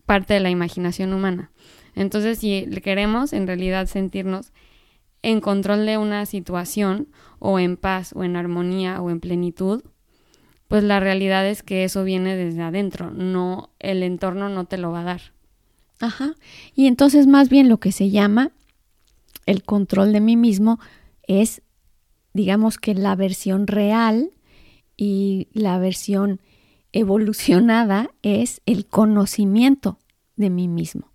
parte 0.05 0.33
de 0.33 0.39
la 0.39 0.49
imaginación 0.49 1.11
humana. 1.11 1.51
Entonces, 1.97 2.37
si 2.37 2.67
queremos 2.83 3.33
en 3.33 3.47
realidad 3.47 3.87
sentirnos 3.87 4.53
en 5.23 5.41
control 5.41 5.85
de 5.87 5.97
una 5.97 6.27
situación 6.27 7.07
o 7.39 7.57
en 7.57 7.75
paz 7.75 8.13
o 8.15 8.23
en 8.23 8.35
armonía 8.35 9.01
o 9.01 9.09
en 9.09 9.19
plenitud, 9.19 9.83
pues 10.67 10.83
la 10.83 10.99
realidad 10.99 11.47
es 11.47 11.63
que 11.63 11.83
eso 11.83 12.03
viene 12.03 12.35
desde 12.35 12.61
adentro, 12.61 13.09
no 13.09 13.71
el 13.79 14.03
entorno 14.03 14.47
no 14.49 14.65
te 14.65 14.77
lo 14.77 14.91
va 14.91 15.01
a 15.01 15.05
dar. 15.05 15.21
Ajá. 15.99 16.35
Y 16.75 16.85
entonces 16.85 17.25
más 17.25 17.49
bien 17.49 17.67
lo 17.67 17.79
que 17.79 17.91
se 17.91 18.11
llama 18.11 18.51
el 19.47 19.63
control 19.63 20.13
de 20.13 20.21
mí 20.21 20.35
mismo 20.35 20.79
es 21.23 21.63
digamos 22.33 22.77
que 22.77 22.93
la 22.93 23.15
versión 23.15 23.65
real 23.65 24.29
y 24.97 25.47
la 25.53 25.79
versión 25.79 26.41
evolucionada 26.91 28.11
es 28.21 28.61
el 28.67 28.85
conocimiento 28.85 29.97
de 30.35 30.51
mí 30.51 30.67
mismo. 30.67 31.11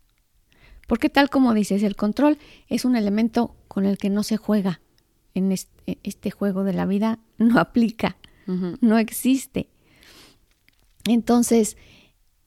Porque 0.93 1.09
tal 1.09 1.31
como 1.31 1.55
dices, 1.55 1.83
el 1.85 1.97
control 1.97 2.37
es 2.69 2.85
un 2.85 2.97
elemento 2.97 3.57
con 3.67 3.87
el 3.87 3.97
que 3.97 4.11
no 4.11 4.23
se 4.23 4.37
juega 4.37 4.83
en 5.33 5.51
este, 5.51 5.99
este 6.03 6.31
juego 6.31 6.65
de 6.65 6.75
la 6.75 6.85
vida, 6.85 7.19
no 7.39 7.59
aplica, 7.59 8.19
no 8.47 8.99
existe. 8.99 9.71
Entonces, 11.09 11.79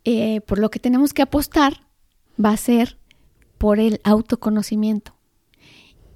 eh, 0.04 0.42
por 0.42 0.60
lo 0.60 0.70
que 0.70 0.78
tenemos 0.78 1.12
que 1.12 1.24
apostar 1.24 1.88
va 2.40 2.52
a 2.52 2.58
ser 2.58 3.00
por 3.58 3.80
el 3.80 4.00
autoconocimiento. 4.04 5.16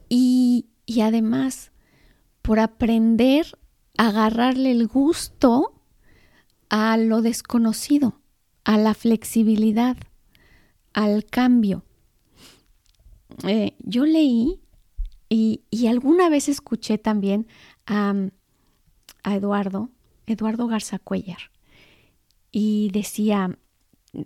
Y, 0.08 0.68
y 0.86 1.02
además, 1.02 1.72
por 2.44 2.60
aprender 2.60 3.58
a 3.98 4.10
agarrarle 4.10 4.70
el 4.70 4.86
gusto 4.86 5.82
a 6.70 6.96
lo 6.98 7.24
desconocido, 7.24 8.22
a 8.66 8.78
la 8.78 8.94
flexibilidad, 8.94 9.98
al 10.94 11.26
cambio. 11.26 11.86
Eh, 13.48 13.76
yo 13.80 14.06
leí 14.06 14.60
y, 15.30 15.88
alguna 15.88 16.30
vez 16.30 16.50
escuché 16.50 16.98
también 16.98 17.48
a, 17.86 18.14
a 19.24 19.36
Eduardo, 19.36 19.90
Eduardo 20.26 20.68
Garzacuellar, 20.68 21.52
y 22.52 22.90
decía, 22.92 23.58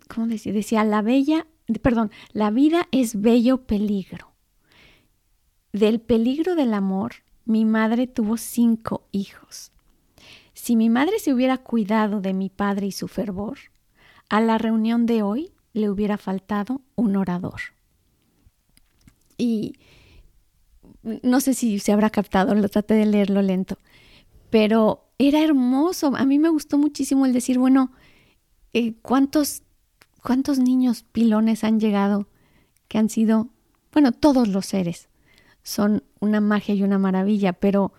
¿cómo 0.07 0.27
decía? 0.27 0.53
Decía, 0.53 0.83
la 0.85 1.01
bella, 1.01 1.47
perdón, 1.81 2.11
la 2.31 2.51
vida 2.51 2.87
es 2.91 3.19
bello 3.19 3.65
peligro. 3.65 4.33
Del 5.73 5.99
peligro 5.99 6.55
del 6.55 6.73
amor, 6.73 7.15
mi 7.45 7.65
madre 7.65 8.07
tuvo 8.07 8.37
cinco 8.37 9.07
hijos. 9.11 9.71
Si 10.53 10.75
mi 10.75 10.89
madre 10.89 11.19
se 11.19 11.33
hubiera 11.33 11.57
cuidado 11.57 12.21
de 12.21 12.33
mi 12.33 12.49
padre 12.49 12.87
y 12.87 12.91
su 12.91 13.07
fervor, 13.07 13.57
a 14.29 14.39
la 14.39 14.57
reunión 14.57 15.05
de 15.05 15.23
hoy 15.23 15.51
le 15.73 15.89
hubiera 15.89 16.17
faltado 16.17 16.81
un 16.95 17.17
orador. 17.17 17.72
Y 19.43 19.75
no 21.21 21.41
sé 21.41 21.53
si 21.53 21.77
se 21.79 21.91
habrá 21.91 22.09
captado, 22.09 22.55
lo 22.55 22.69
traté 22.69 22.93
de 22.93 23.05
leerlo 23.05 23.41
lento, 23.41 23.77
pero 24.49 25.09
era 25.17 25.43
hermoso. 25.43 26.15
A 26.15 26.25
mí 26.25 26.39
me 26.39 26.47
gustó 26.47 26.77
muchísimo 26.77 27.25
el 27.25 27.33
decir, 27.33 27.59
bueno, 27.59 27.91
eh, 28.71 28.93
¿cuántos, 29.01 29.63
¿cuántos 30.21 30.59
niños 30.59 31.03
pilones 31.11 31.65
han 31.65 31.81
llegado 31.81 32.29
que 32.87 32.99
han 32.99 33.09
sido, 33.09 33.49
bueno, 33.91 34.13
todos 34.13 34.47
los 34.47 34.65
seres 34.65 35.09
son 35.61 36.05
una 36.21 36.39
magia 36.39 36.73
y 36.73 36.83
una 36.83 36.97
maravilla, 36.97 37.51
pero, 37.51 37.91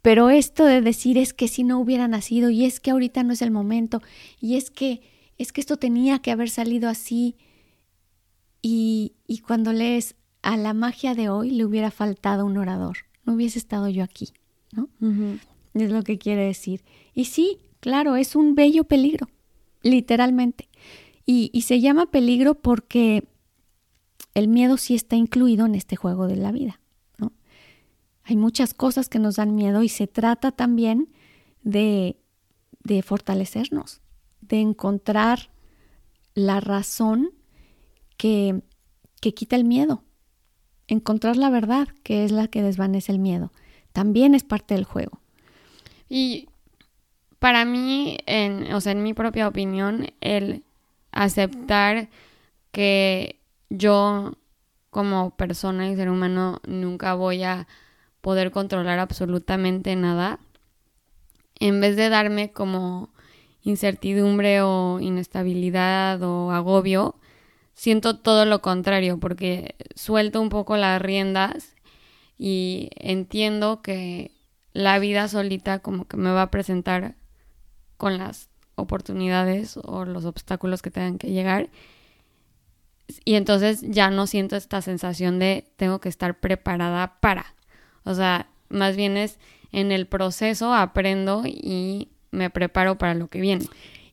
pero 0.00 0.30
esto 0.30 0.64
de 0.64 0.80
decir 0.80 1.18
es 1.18 1.34
que 1.34 1.48
si 1.48 1.64
no 1.64 1.80
hubiera 1.80 2.06
nacido 2.06 2.50
y 2.50 2.66
es 2.66 2.78
que 2.78 2.92
ahorita 2.92 3.24
no 3.24 3.32
es 3.32 3.42
el 3.42 3.50
momento 3.50 4.00
y 4.40 4.54
es 4.54 4.70
que, 4.70 5.02
es 5.38 5.52
que 5.52 5.60
esto 5.60 5.76
tenía 5.76 6.20
que 6.20 6.30
haber 6.30 6.50
salido 6.50 6.88
así 6.88 7.36
y, 8.62 9.14
y 9.26 9.38
cuando 9.38 9.72
lees 9.72 10.14
a 10.44 10.58
la 10.58 10.74
magia 10.74 11.14
de 11.14 11.30
hoy 11.30 11.50
le 11.50 11.64
hubiera 11.64 11.90
faltado 11.90 12.44
un 12.44 12.58
orador, 12.58 12.98
no 13.24 13.32
hubiese 13.32 13.58
estado 13.58 13.88
yo 13.88 14.04
aquí, 14.04 14.28
¿no? 14.72 14.90
Es 15.72 15.90
lo 15.90 16.02
que 16.02 16.18
quiere 16.18 16.44
decir. 16.44 16.84
Y 17.14 17.24
sí, 17.24 17.58
claro, 17.80 18.14
es 18.16 18.36
un 18.36 18.54
bello 18.54 18.84
peligro, 18.84 19.28
literalmente. 19.82 20.68
Y, 21.24 21.50
y 21.54 21.62
se 21.62 21.80
llama 21.80 22.10
peligro 22.10 22.54
porque 22.54 23.26
el 24.34 24.48
miedo 24.48 24.76
sí 24.76 24.94
está 24.94 25.16
incluido 25.16 25.64
en 25.64 25.74
este 25.74 25.96
juego 25.96 26.26
de 26.26 26.36
la 26.36 26.52
vida, 26.52 26.78
¿no? 27.16 27.32
Hay 28.22 28.36
muchas 28.36 28.74
cosas 28.74 29.08
que 29.08 29.18
nos 29.18 29.36
dan 29.36 29.54
miedo 29.54 29.82
y 29.82 29.88
se 29.88 30.06
trata 30.06 30.52
también 30.52 31.08
de, 31.62 32.18
de 32.82 33.02
fortalecernos, 33.02 34.02
de 34.42 34.60
encontrar 34.60 35.50
la 36.34 36.60
razón 36.60 37.30
que, 38.18 38.62
que 39.22 39.32
quita 39.32 39.56
el 39.56 39.64
miedo, 39.64 40.04
encontrar 40.88 41.36
la 41.36 41.50
verdad, 41.50 41.88
que 42.02 42.24
es 42.24 42.32
la 42.32 42.48
que 42.48 42.62
desvanece 42.62 43.12
el 43.12 43.18
miedo. 43.18 43.52
También 43.92 44.34
es 44.34 44.44
parte 44.44 44.74
del 44.74 44.84
juego. 44.84 45.20
Y 46.08 46.48
para 47.38 47.64
mí, 47.64 48.18
en, 48.26 48.72
o 48.72 48.80
sea, 48.80 48.92
en 48.92 49.02
mi 49.02 49.14
propia 49.14 49.48
opinión, 49.48 50.08
el 50.20 50.62
aceptar 51.12 52.08
que 52.72 53.38
yo 53.70 54.32
como 54.90 55.30
persona 55.30 55.88
y 55.88 55.96
ser 55.96 56.08
humano 56.08 56.60
nunca 56.66 57.14
voy 57.14 57.42
a 57.42 57.66
poder 58.20 58.50
controlar 58.50 58.98
absolutamente 58.98 59.96
nada, 59.96 60.38
en 61.60 61.80
vez 61.80 61.96
de 61.96 62.08
darme 62.08 62.52
como 62.52 63.10
incertidumbre 63.62 64.62
o 64.62 65.00
inestabilidad 65.00 66.22
o 66.22 66.50
agobio, 66.50 67.16
siento 67.74 68.18
todo 68.18 68.44
lo 68.44 68.62
contrario, 68.62 69.18
porque 69.18 69.76
suelto 69.94 70.40
un 70.40 70.48
poco 70.48 70.76
las 70.76 71.00
riendas 71.00 71.74
y 72.38 72.90
entiendo 72.96 73.82
que 73.82 74.32
la 74.72 74.98
vida 74.98 75.28
solita 75.28 75.78
como 75.78 76.06
que 76.06 76.16
me 76.16 76.30
va 76.30 76.42
a 76.42 76.50
presentar 76.50 77.14
con 77.96 78.18
las 78.18 78.48
oportunidades 78.74 79.78
o 79.82 80.04
los 80.04 80.24
obstáculos 80.24 80.82
que 80.82 80.90
tengan 80.90 81.18
que 81.18 81.30
llegar. 81.30 81.70
Y 83.24 83.34
entonces 83.34 83.82
ya 83.82 84.10
no 84.10 84.26
siento 84.26 84.56
esta 84.56 84.82
sensación 84.82 85.38
de 85.38 85.70
tengo 85.76 86.00
que 86.00 86.08
estar 86.08 86.40
preparada 86.40 87.18
para. 87.20 87.54
O 88.04 88.14
sea, 88.14 88.48
más 88.68 88.96
bien 88.96 89.16
es 89.16 89.38
en 89.72 89.92
el 89.92 90.06
proceso 90.06 90.74
aprendo 90.74 91.42
y 91.46 92.08
me 92.30 92.50
preparo 92.50 92.98
para 92.98 93.14
lo 93.14 93.28
que 93.28 93.40
viene. 93.40 93.66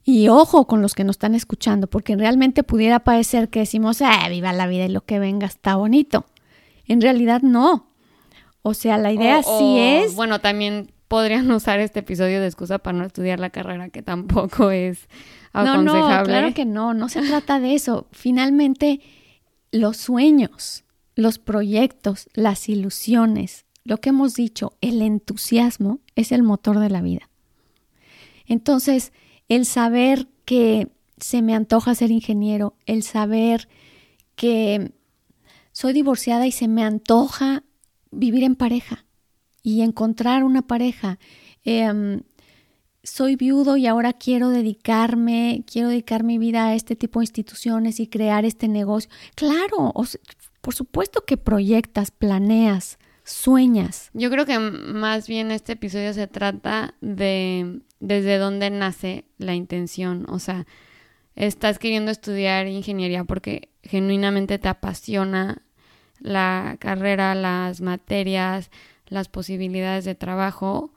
Y 0.04 0.30
ojo 0.30 0.66
con 0.66 0.82
los 0.82 0.96
que 0.96 1.04
nos 1.04 1.16
están 1.16 1.36
escuchando, 1.36 1.88
porque 1.88 2.16
realmente 2.16 2.64
pudiera 2.64 3.00
parecer 3.00 3.50
que 3.50 3.60
decimos, 3.60 4.02
ah, 4.02 4.28
viva 4.30 4.52
la 4.54 4.68
vida 4.68 4.86
y 4.86 4.90
lo 4.90 5.02
que 5.02 5.20
venga 5.20 5.46
está 5.46 5.76
bonito. 5.76 6.26
En 6.88 7.02
realidad 7.02 7.42
no. 7.42 7.88
O 8.64 8.74
sea, 8.74 8.98
la 8.98 9.12
idea 9.12 9.44
sí 9.44 9.78
es... 9.78 10.16
Bueno, 10.16 10.40
también 10.40 10.92
podrían 11.08 11.52
usar 11.52 11.80
este 11.80 12.00
episodio 12.00 12.40
de 12.40 12.48
excusa 12.48 12.80
para 12.80 12.98
no 12.98 13.06
estudiar 13.06 13.40
la 13.40 13.50
carrera, 13.50 13.90
que 13.90 14.02
tampoco 14.02 14.72
es 14.72 15.08
aconsejable. 15.54 15.86
No, 15.86 16.18
no, 16.18 16.24
claro 16.24 16.54
que 16.54 16.66
no, 16.66 16.94
no 16.94 17.10
se 17.10 17.22
trata 17.22 17.60
de 17.60 17.76
eso. 17.76 18.08
Finalmente, 18.12 19.02
los 19.72 19.98
sueños, 19.98 20.84
los 21.16 21.38
proyectos, 21.38 22.30
las 22.34 22.70
ilusiones, 22.70 23.66
lo 23.84 23.98
que 23.98 24.10
hemos 24.10 24.36
dicho, 24.36 24.74
el 24.82 25.02
entusiasmo 25.02 26.00
es 26.16 26.32
el 26.32 26.44
motor 26.44 26.80
de 26.80 26.90
la 26.90 27.02
vida. 27.02 27.30
Entonces, 28.46 29.12
el 29.52 29.66
saber 29.66 30.30
que 30.46 30.88
se 31.18 31.42
me 31.42 31.54
antoja 31.54 31.94
ser 31.94 32.10
ingeniero, 32.10 32.78
el 32.86 33.04
saber 33.04 33.68
que 34.38 34.94
soy 35.74 35.92
divorciada 35.92 36.48
y 36.48 36.54
se 36.54 36.70
me 36.70 36.86
antoja 36.86 37.66
vivir 38.12 38.46
en 38.46 38.56
pareja 38.56 39.04
y 39.62 39.82
encontrar 39.82 40.46
una 40.46 40.62
pareja. 40.62 41.20
Em, 41.66 42.22
soy 43.04 43.36
viudo 43.36 43.76
y 43.76 43.88
ahora 43.88 44.14
quiero 44.14 44.52
dedicarme, 44.52 45.66
quiero 45.70 45.90
dedicar 45.90 46.24
mi 46.24 46.38
vida 46.38 46.68
a 46.68 46.76
este 46.76 46.96
tipo 46.96 47.20
de 47.20 47.26
instituciones 47.26 48.00
y 48.00 48.08
crear 48.08 48.46
este 48.46 48.70
negocio. 48.70 49.10
Claro, 49.36 49.92
por 50.62 50.74
supuesto 50.74 51.26
que 51.26 51.36
proyectas, 51.36 52.10
planeas, 52.12 53.00
sueñas. 53.24 54.10
Yo 54.14 54.30
creo 54.30 54.46
que 54.46 54.60
más 54.60 55.28
bien 55.28 55.52
este 55.52 55.74
episodio 55.74 56.14
se 56.14 56.28
trata 56.28 56.96
de 57.02 57.82
desde 58.00 58.38
dónde 58.38 58.70
nace 58.70 59.26
la 59.38 59.54
intención. 59.54 60.26
O 60.30 60.40
sea, 60.40 60.66
estás 61.36 61.80
queriendo 61.80 62.12
estudiar 62.12 62.68
ingeniería 62.68 63.24
porque 63.24 63.70
genuinamente 63.84 64.60
te 64.60 64.68
apasiona 64.68 65.62
la 66.20 66.78
carrera, 66.80 67.36
las 67.36 67.82
materias, 67.82 68.70
las 69.08 69.28
posibilidades 69.28 70.06
de 70.06 70.16
trabajo, 70.16 70.94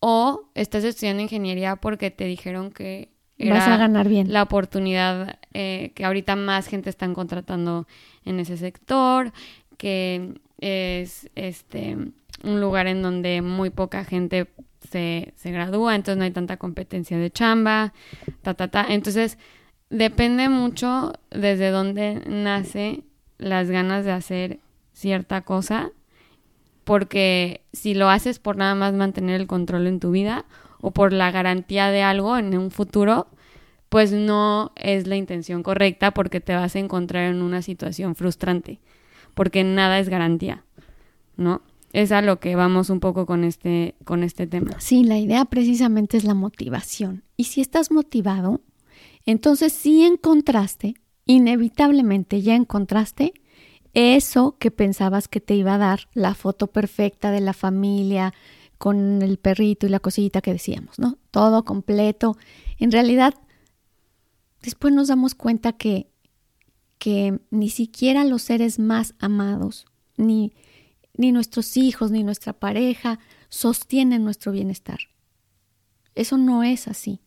o 0.00 0.50
estás 0.54 0.84
estudiando 0.84 1.22
ingeniería 1.22 1.76
porque 1.76 2.10
te 2.10 2.24
dijeron 2.24 2.70
que 2.70 3.10
era 3.38 3.54
Vas 3.54 3.68
a 3.68 3.76
ganar 3.76 4.08
bien. 4.08 4.32
la 4.32 4.42
oportunidad 4.42 5.38
eh, 5.54 5.92
que 5.94 6.04
ahorita 6.04 6.36
más 6.36 6.66
gente 6.68 6.90
están 6.90 7.14
contratando 7.14 7.88
en 8.24 8.38
ese 8.38 8.56
sector, 8.56 9.32
que 9.76 10.34
es 10.58 11.30
este 11.34 11.96
un 12.42 12.60
lugar 12.60 12.86
en 12.86 13.02
donde 13.02 13.42
muy 13.42 13.70
poca 13.70 14.04
gente 14.04 14.48
se, 14.90 15.32
se 15.36 15.50
gradúa, 15.50 15.94
entonces 15.94 16.18
no 16.18 16.24
hay 16.24 16.30
tanta 16.30 16.56
competencia 16.56 17.18
de 17.18 17.30
chamba, 17.30 17.92
ta, 18.42 18.54
ta, 18.54 18.68
ta. 18.68 18.86
Entonces, 18.88 19.38
depende 19.90 20.48
mucho 20.48 21.12
desde 21.30 21.70
dónde 21.70 22.22
nace 22.26 23.04
las 23.38 23.70
ganas 23.70 24.04
de 24.04 24.12
hacer 24.12 24.60
cierta 24.92 25.42
cosa, 25.42 25.90
porque 26.84 27.62
si 27.72 27.94
lo 27.94 28.10
haces 28.10 28.38
por 28.38 28.56
nada 28.56 28.74
más 28.74 28.92
mantener 28.92 29.40
el 29.40 29.46
control 29.46 29.86
en 29.86 30.00
tu 30.00 30.10
vida 30.10 30.44
o 30.80 30.90
por 30.90 31.12
la 31.12 31.30
garantía 31.30 31.90
de 31.90 32.02
algo 32.02 32.36
en 32.36 32.56
un 32.58 32.70
futuro, 32.70 33.26
pues 33.88 34.12
no 34.12 34.72
es 34.76 35.06
la 35.06 35.16
intención 35.16 35.62
correcta 35.62 36.12
porque 36.12 36.40
te 36.40 36.54
vas 36.54 36.76
a 36.76 36.78
encontrar 36.78 37.30
en 37.30 37.42
una 37.42 37.62
situación 37.62 38.14
frustrante, 38.14 38.80
porque 39.34 39.64
nada 39.64 39.98
es 39.98 40.08
garantía, 40.08 40.64
¿no? 41.36 41.62
Es 41.92 42.10
a 42.10 42.22
lo 42.22 42.40
que 42.40 42.56
vamos 42.56 42.90
un 42.90 42.98
poco 42.98 43.26
con 43.26 43.44
este, 43.44 43.94
con 44.04 44.22
este 44.24 44.46
tema. 44.46 44.72
Sí, 44.78 45.04
la 45.04 45.18
idea 45.18 45.44
precisamente 45.44 46.16
es 46.16 46.24
la 46.24 46.34
motivación. 46.34 47.22
Y 47.36 47.44
si 47.44 47.60
estás 47.60 47.92
motivado, 47.92 48.62
entonces 49.26 49.72
sí 49.72 50.02
encontraste, 50.02 50.94
inevitablemente 51.24 52.42
ya 52.42 52.56
encontraste 52.56 53.32
eso 53.94 54.56
que 54.58 54.70
pensabas 54.70 55.28
que 55.28 55.40
te 55.40 55.54
iba 55.54 55.74
a 55.74 55.78
dar 55.78 56.00
la 56.14 56.34
foto 56.34 56.66
perfecta 56.66 57.30
de 57.30 57.40
la 57.40 57.52
familia 57.52 58.34
con 58.76 59.22
el 59.22 59.38
perrito 59.38 59.86
y 59.86 59.90
la 59.90 60.00
cosita 60.00 60.40
que 60.40 60.52
decíamos, 60.52 60.98
¿no? 60.98 61.16
Todo 61.30 61.64
completo. 61.64 62.36
En 62.78 62.90
realidad, 62.90 63.34
después 64.62 64.92
nos 64.92 65.08
damos 65.08 65.34
cuenta 65.34 65.72
que, 65.72 66.08
que 67.04 67.38
ni 67.50 67.68
siquiera 67.68 68.24
los 68.24 68.40
seres 68.40 68.78
más 68.78 69.14
amados, 69.18 69.84
ni, 70.16 70.54
ni 71.12 71.32
nuestros 71.32 71.76
hijos, 71.76 72.10
ni 72.10 72.22
nuestra 72.22 72.54
pareja 72.54 73.18
sostienen 73.50 74.24
nuestro 74.24 74.52
bienestar. 74.52 75.00
Eso 76.14 76.38
no 76.38 76.62
es 76.62 76.88
así. 76.88 77.20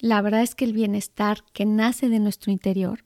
La 0.00 0.22
verdad 0.22 0.42
es 0.42 0.56
que 0.56 0.64
el 0.64 0.72
bienestar 0.72 1.44
que 1.52 1.64
nace 1.66 2.08
de 2.08 2.18
nuestro 2.18 2.50
interior 2.50 3.04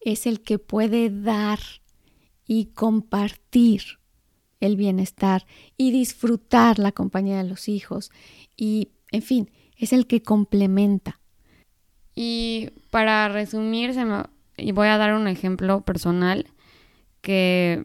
es 0.00 0.24
el 0.24 0.40
que 0.40 0.58
puede 0.58 1.10
dar 1.10 1.58
y 2.46 2.68
compartir 2.72 3.82
el 4.60 4.78
bienestar 4.78 5.44
y 5.76 5.90
disfrutar 5.90 6.78
la 6.78 6.92
compañía 6.92 7.36
de 7.36 7.50
los 7.50 7.68
hijos 7.68 8.10
y, 8.56 8.92
en 9.12 9.20
fin, 9.20 9.50
es 9.76 9.92
el 9.92 10.06
que 10.06 10.22
complementa. 10.22 11.20
Y 12.14 12.70
para 12.88 13.28
resumir, 13.28 13.92
y 14.56 14.72
voy 14.72 14.88
a 14.88 14.98
dar 14.98 15.14
un 15.14 15.28
ejemplo 15.28 15.82
personal 15.82 16.46
que 17.20 17.84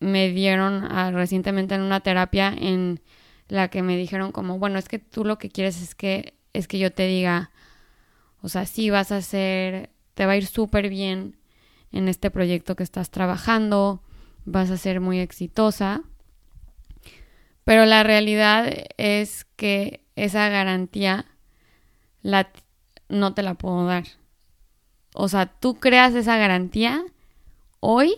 me 0.00 0.30
dieron 0.30 0.84
ah, 0.90 1.10
recientemente 1.10 1.74
en 1.74 1.82
una 1.82 2.00
terapia 2.00 2.54
en 2.56 3.00
la 3.48 3.68
que 3.68 3.82
me 3.82 3.96
dijeron 3.96 4.32
como, 4.32 4.58
bueno, 4.58 4.78
es 4.78 4.88
que 4.88 4.98
tú 4.98 5.24
lo 5.24 5.38
que 5.38 5.50
quieres 5.50 5.80
es 5.82 5.94
que 5.94 6.34
es 6.52 6.68
que 6.68 6.78
yo 6.78 6.92
te 6.92 7.06
diga, 7.06 7.50
o 8.40 8.48
sea, 8.48 8.64
sí 8.64 8.88
vas 8.90 9.12
a 9.12 9.16
hacer, 9.16 9.90
te 10.14 10.24
va 10.24 10.32
a 10.32 10.36
ir 10.36 10.46
súper 10.46 10.88
bien 10.88 11.36
en 11.92 12.08
este 12.08 12.30
proyecto 12.30 12.76
que 12.76 12.84
estás 12.84 13.10
trabajando, 13.10 14.02
vas 14.44 14.70
a 14.70 14.76
ser 14.76 15.00
muy 15.00 15.18
exitosa. 15.18 16.02
Pero 17.64 17.86
la 17.86 18.02
realidad 18.02 18.72
es 18.98 19.46
que 19.56 20.04
esa 20.16 20.48
garantía 20.48 21.24
la, 22.22 22.50
no 23.08 23.34
te 23.34 23.42
la 23.42 23.54
puedo 23.54 23.86
dar. 23.86 24.04
O 25.16 25.28
sea, 25.28 25.46
tú 25.46 25.76
creas 25.76 26.12
esa 26.14 26.36
garantía 26.36 27.04
hoy 27.78 28.16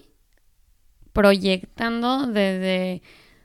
proyectando 1.13 2.27
desde, 2.27 3.03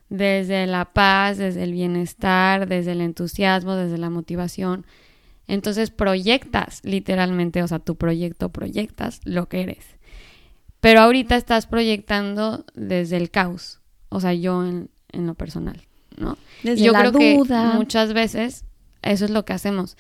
desde 0.10 0.68
la 0.68 0.94
paz, 0.94 1.38
desde 1.38 1.64
el 1.64 1.74
bienestar, 1.74 2.68
desde 2.68 2.94
el 2.94 3.02
entusiasmo, 3.02 3.76
desde 3.76 3.98
la 3.98 4.10
motivación. 4.10 4.86
Entonces 5.48 5.92
proyectas 5.92 6.80
literalmente, 6.84 7.62
o 7.62 7.68
sea, 7.68 7.80
tu 7.80 7.98
proyecto 7.98 8.54
proyectas 8.54 9.20
lo 9.26 9.50
que 9.50 9.64
eres. 9.64 9.86
Pero 10.80 11.02
ahorita 11.02 11.36
estás 11.36 11.68
proyectando 11.68 12.66
desde 12.74 13.18
el 13.18 13.32
caos, 13.32 13.82
o 14.08 14.22
sea, 14.22 14.34
yo 14.34 14.66
en, 14.66 14.90
lo 15.12 15.36
personal, 15.36 15.82
¿no? 16.16 16.38
Desde 16.64 16.86
yo 16.86 16.94
creo 16.94 17.12
que 17.12 17.38
muchas 17.76 18.14
veces 18.14 18.64
eso 19.02 19.26
es 19.26 19.32
lo 19.32 19.44
que 19.44 19.52
hacemos. 19.52 19.98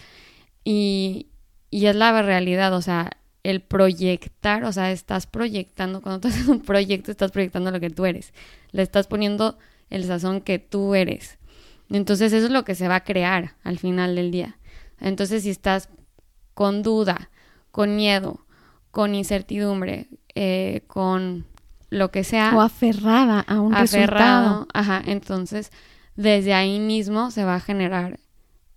Y, 0.64 1.28
y 1.70 1.88
es 1.88 1.98
la 1.98 2.22
realidad, 2.22 2.74
o 2.74 2.82
sea, 2.82 3.12
el 3.44 3.62
proyectar, 3.62 4.64
o 4.66 4.72
sea, 4.72 4.92
estás 4.92 5.26
proyectando, 5.28 6.02
cuando 6.02 6.22
tú 6.22 6.28
haces 6.28 6.48
un 6.48 6.62
proyecto, 6.62 7.12
estás 7.12 7.32
proyectando 7.32 7.72
lo 7.72 7.80
que 7.80 7.90
tú 7.90 8.06
eres. 8.06 8.34
Le 8.72 8.82
estás 8.82 9.08
poniendo 9.08 9.58
el 9.90 10.06
sazón 10.06 10.42
que 10.42 10.60
tú 10.60 10.96
eres. 10.96 11.38
Entonces 11.90 12.32
eso 12.34 12.46
es 12.46 12.52
lo 12.52 12.64
que 12.64 12.76
se 12.76 12.88
va 12.88 12.96
a 12.96 13.04
crear 13.04 13.56
al 13.64 13.78
final 13.78 14.16
del 14.16 14.32
día. 14.32 14.58
Entonces 15.00 15.44
si 15.44 15.50
estás 15.50 15.90
con 16.54 16.84
duda, 16.84 17.30
con 17.72 17.96
miedo, 17.96 18.46
con 18.92 19.16
incertidumbre, 19.16 20.08
eh, 20.36 20.84
con 20.88 21.46
lo 21.90 22.12
que 22.12 22.24
sea. 22.24 22.56
O 22.56 22.62
aferrada 22.62 23.42
a 23.42 23.60
un 23.60 23.74
aferrado, 23.74 24.68
Ajá, 24.74 25.02
entonces 25.06 25.72
desde 26.16 26.54
ahí 26.54 26.80
mismo 26.80 27.32
se 27.32 27.44
va 27.44 27.56
a 27.56 27.60
generar 27.60 28.20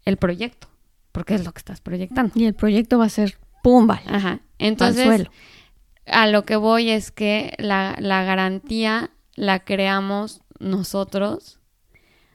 el 0.05 0.17
proyecto, 0.17 0.69
porque 1.13 1.35
es 1.35 1.45
lo 1.45 1.53
que 1.53 1.59
estás 1.59 1.81
proyectando. 1.81 2.33
Y 2.35 2.47
el 2.47 2.55
proyecto 2.55 2.99
va 2.99 3.07
a 3.07 3.11
ser 3.11 3.39
pumba. 3.65 4.03
Ajá, 4.07 4.43
entonces 4.59 5.27
a 6.07 6.27
lo 6.27 6.45
que 6.45 6.57
voy 6.57 6.91
es 6.91 7.11
que 7.11 7.55
la, 7.57 7.97
la 7.99 8.23
garantía 8.23 9.11
la 9.37 9.65
creamos 9.65 10.43
nosotros. 10.59 11.61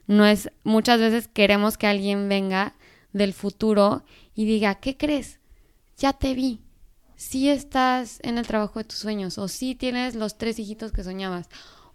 No 0.08 0.26
es, 0.26 0.50
muchas 0.64 1.00
veces 1.00 1.28
queremos 1.28 1.78
que 1.78 1.86
alguien 1.86 2.28
venga 2.30 2.74
del 3.14 3.34
futuro 3.34 4.04
y 4.34 4.46
diga, 4.46 4.74
¿qué 4.76 4.98
crees? 4.98 5.40
Ya 6.00 6.14
te 6.14 6.34
vi, 6.34 6.62
si 7.16 7.50
estás 7.50 8.20
en 8.24 8.40
el 8.40 8.48
trabajo 8.48 8.80
de 8.80 8.86
tus 8.86 8.98
sueños 8.98 9.38
o 9.38 9.48
si 9.48 9.76
tienes 9.76 10.16
los 10.16 10.40
tres 10.40 10.58
hijitos 10.58 10.92
que 10.92 11.04
soñabas 11.04 11.48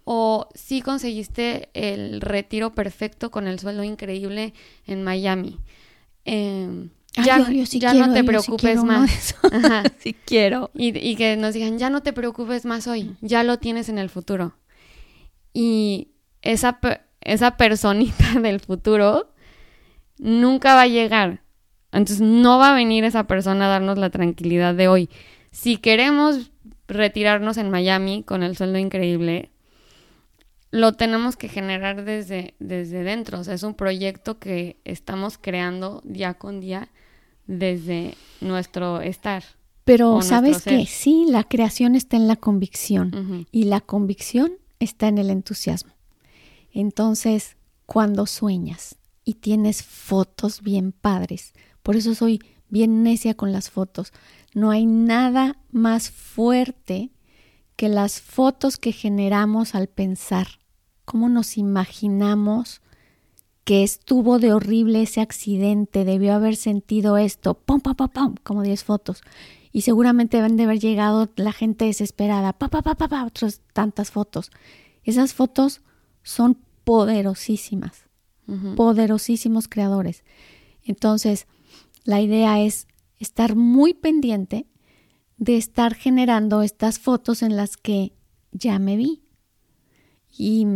o 0.05 0.47
si 0.55 0.81
conseguiste 0.81 1.67
el 1.73 2.21
retiro 2.21 2.73
perfecto 2.73 3.31
con 3.31 3.47
el 3.47 3.59
sueldo 3.59 3.83
increíble 3.83 4.53
en 4.85 5.03
Miami. 5.03 5.59
Em, 6.23 6.89
ya, 7.23 7.93
no 7.93 8.13
te 8.13 8.23
preocupes 8.23 8.83
más. 8.83 9.35
si 9.99 10.13
quiero. 10.25 10.71
Y, 10.73 10.97
y, 10.97 11.15
que 11.15 11.37
nos 11.37 11.53
digan, 11.53 11.77
ya 11.77 11.89
no 11.89 12.03
te 12.03 12.13
preocupes 12.13 12.65
más 12.65 12.87
hoy, 12.87 13.15
ya 13.21 13.43
lo 13.43 13.57
tienes 13.57 13.89
en 13.89 13.97
el 13.97 14.09
futuro. 14.09 14.55
Y 15.53 16.09
esa, 16.41 16.79
esa 17.21 17.57
personita 17.57 18.39
del 18.41 18.59
futuro 18.59 19.31
nunca 20.17 20.75
va 20.75 20.81
a 20.81 20.87
llegar. 20.87 21.41
Entonces 21.91 22.21
no 22.21 22.59
va 22.59 22.71
a 22.71 22.75
venir 22.75 23.05
esa 23.05 23.25
persona 23.25 23.65
a 23.65 23.69
darnos 23.69 23.97
la 23.97 24.09
tranquilidad 24.09 24.75
de 24.75 24.89
hoy. 24.89 25.09
Si 25.51 25.77
queremos 25.77 26.51
retirarnos 26.87 27.57
en 27.57 27.69
Miami 27.69 28.23
con 28.23 28.43
el 28.43 28.57
sueldo 28.57 28.77
increíble, 28.77 29.51
lo 30.71 30.91
tenemos 30.91 31.37
que 31.37 31.47
generar 31.47 32.03
desde, 32.03 32.55
desde 32.59 33.03
dentro. 33.03 33.39
O 33.39 33.43
sea, 33.45 33.53
es 33.53 33.63
un 33.63 33.75
proyecto 33.75 34.39
que 34.39 34.81
estamos 34.83 35.37
creando 35.37 36.01
día 36.03 36.33
con 36.33 36.59
día 36.59 36.89
desde 37.47 38.15
nuestro 38.41 39.01
estar. 39.01 39.43
Pero 39.83 40.21
sabes 40.21 40.63
que 40.63 40.85
sí, 40.87 41.25
la 41.29 41.43
creación 41.43 41.95
está 41.95 42.17
en 42.17 42.27
la 42.27 42.35
convicción 42.35 43.47
y 43.51 43.65
la 43.65 43.81
convicción 43.81 44.53
está 44.79 45.07
en 45.07 45.19
el 45.19 45.29
entusiasmo. 45.29 45.93
Entonces, 46.71 47.55
cuando 47.85 48.25
sueñas 48.25 48.97
y 49.23 49.35
tienes 49.35 49.83
fotos 49.83 50.61
bien 50.61 50.91
padres, 50.91 51.53
por 51.83 51.95
eso 51.95 52.15
soy 52.15 52.41
bien 52.67 53.03
necia 53.03 53.35
con 53.35 53.51
las 53.51 53.69
fotos, 53.69 54.11
no 54.55 54.71
hay 54.71 54.87
nada 54.87 55.57
más 55.71 56.09
fuerte 56.09 57.11
que 57.75 57.87
las 57.87 58.21
fotos 58.21 58.77
que 58.77 58.91
generamos 58.91 59.75
al 59.75 59.87
pensar, 59.87 60.47
cómo 61.03 61.29
nos 61.29 61.57
imaginamos 61.57 62.81
que 63.65 63.83
estuvo 63.83 64.37
de 64.37 64.53
horrible 64.53 65.01
ese 65.01 65.21
accidente, 65.21 66.05
debió 66.05 66.35
haber 66.35 66.55
sentido 66.55 67.17
esto, 67.17 67.55
pum, 67.55 67.81
como 68.43 68.61
10 68.61 68.83
fotos. 68.83 69.21
Y 69.71 69.81
seguramente 69.81 70.37
deben 70.37 70.55
de 70.55 70.63
haber 70.63 70.79
llegado 70.79 71.29
la 71.35 71.51
gente 71.51 71.85
desesperada, 71.85 72.53
pa, 72.53 72.69
pa, 72.69 72.83
pa, 72.83 72.95
pa, 72.95 73.09
pa, 73.09 73.25
otras 73.25 73.61
tantas 73.73 74.11
fotos. 74.11 74.51
Esas 75.03 75.33
fotos 75.33 75.81
son 76.23 76.59
poderosísimas, 76.83 78.05
poderosísimos 78.75 79.67
creadores. 79.67 80.23
Entonces, 80.83 81.47
la 82.03 82.21
idea 82.21 82.61
es 82.61 82.87
estar 83.17 83.55
muy 83.55 83.95
pendiente 83.95 84.67
de 85.37 85.57
estar 85.57 85.95
generando 85.95 86.61
estas 86.61 86.99
fotos 86.99 87.41
en 87.41 87.57
las 87.57 87.77
que 87.77 88.13
ya 88.51 88.77
me 88.77 88.95
vi. 88.95 89.23
Y, 90.37 90.67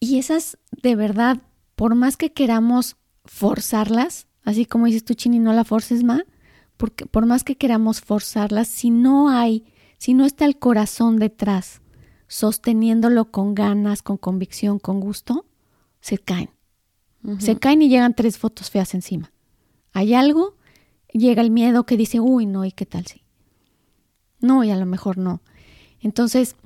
y 0.00 0.18
esas, 0.18 0.58
de 0.82 0.96
verdad, 0.96 1.42
por 1.76 1.94
más 1.94 2.16
que 2.16 2.32
queramos 2.32 2.96
forzarlas, 3.24 4.26
así 4.42 4.66
como 4.66 4.86
dices 4.86 5.04
tú, 5.04 5.14
Chini, 5.14 5.38
no 5.38 5.52
la 5.52 5.64
forces 5.64 6.02
más, 6.02 6.22
porque 6.76 7.06
por 7.06 7.26
más 7.26 7.44
que 7.44 7.56
queramos 7.56 8.00
forzarlas, 8.00 8.66
si 8.68 8.90
no 8.90 9.28
hay, 9.28 9.64
si 9.98 10.14
no 10.14 10.24
está 10.24 10.46
el 10.46 10.58
corazón 10.58 11.18
detrás, 11.18 11.82
sosteniéndolo 12.26 13.30
con 13.30 13.54
ganas, 13.54 14.02
con 14.02 14.16
convicción, 14.16 14.78
con 14.78 15.00
gusto, 15.00 15.46
se 16.00 16.18
caen. 16.18 16.50
Se 17.38 17.58
caen 17.58 17.82
y 17.82 17.90
llegan 17.90 18.14
tres 18.14 18.38
fotos 18.38 18.70
feas 18.70 18.94
encima. 18.94 19.30
Hay 19.92 20.14
algo 20.14 20.56
llega 21.12 21.42
el 21.42 21.50
miedo 21.50 21.84
que 21.84 21.96
dice, 21.96 22.20
uy, 22.20 22.46
no, 22.46 22.64
¿y 22.64 22.72
qué 22.72 22.86
tal 22.86 23.06
si? 23.06 23.22
No, 24.40 24.64
y 24.64 24.70
a 24.70 24.76
lo 24.76 24.86
mejor 24.86 25.18
no. 25.18 25.42
Entonces, 26.00 26.56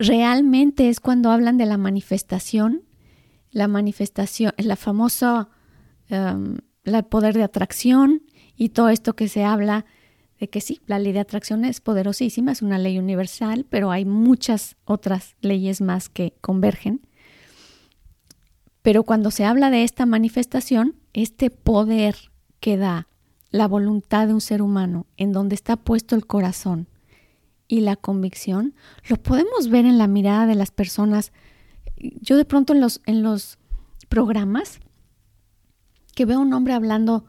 realmente 0.00 0.88
es 0.88 0.98
cuando 0.98 1.30
hablan 1.30 1.58
de 1.58 1.66
la 1.66 1.76
manifestación, 1.76 2.82
la 3.50 3.68
manifestación, 3.68 4.52
la 4.56 4.76
famosa, 4.76 5.50
el 6.08 7.04
poder 7.04 7.34
de 7.34 7.42
atracción 7.42 8.22
y 8.56 8.70
todo 8.70 8.88
esto 8.88 9.14
que 9.14 9.28
se 9.28 9.44
habla 9.44 9.84
de 10.38 10.48
que 10.48 10.62
sí, 10.62 10.80
la 10.86 10.98
ley 10.98 11.12
de 11.12 11.20
atracción 11.20 11.66
es 11.66 11.82
poderosísima, 11.82 12.52
es 12.52 12.62
una 12.62 12.78
ley 12.78 12.98
universal, 12.98 13.66
pero 13.68 13.90
hay 13.90 14.06
muchas 14.06 14.76
otras 14.86 15.36
leyes 15.42 15.82
más 15.82 16.08
que 16.08 16.32
convergen. 16.40 17.06
Pero 18.80 19.02
cuando 19.02 19.30
se 19.30 19.44
habla 19.44 19.68
de 19.68 19.84
esta 19.84 20.06
manifestación, 20.06 20.96
este 21.12 21.50
poder 21.50 22.16
que 22.58 22.78
da 22.78 23.08
la 23.50 23.68
voluntad 23.68 24.28
de 24.28 24.32
un 24.32 24.40
ser 24.40 24.62
humano, 24.62 25.06
en 25.18 25.32
donde 25.32 25.56
está 25.56 25.76
puesto 25.76 26.16
el 26.16 26.26
corazón 26.26 26.88
y 27.70 27.82
la 27.82 27.94
convicción, 27.94 28.74
lo 29.08 29.16
podemos 29.16 29.68
ver 29.68 29.86
en 29.86 29.96
la 29.96 30.08
mirada 30.08 30.44
de 30.44 30.56
las 30.56 30.72
personas. 30.72 31.32
Yo 31.96 32.36
de 32.36 32.44
pronto 32.44 32.72
en 32.72 32.80
los, 32.80 33.00
en 33.06 33.22
los 33.22 33.58
programas 34.08 34.80
que 36.16 36.24
veo 36.26 36.38
a 36.38 36.42
un 36.42 36.52
hombre 36.52 36.74
hablando 36.74 37.26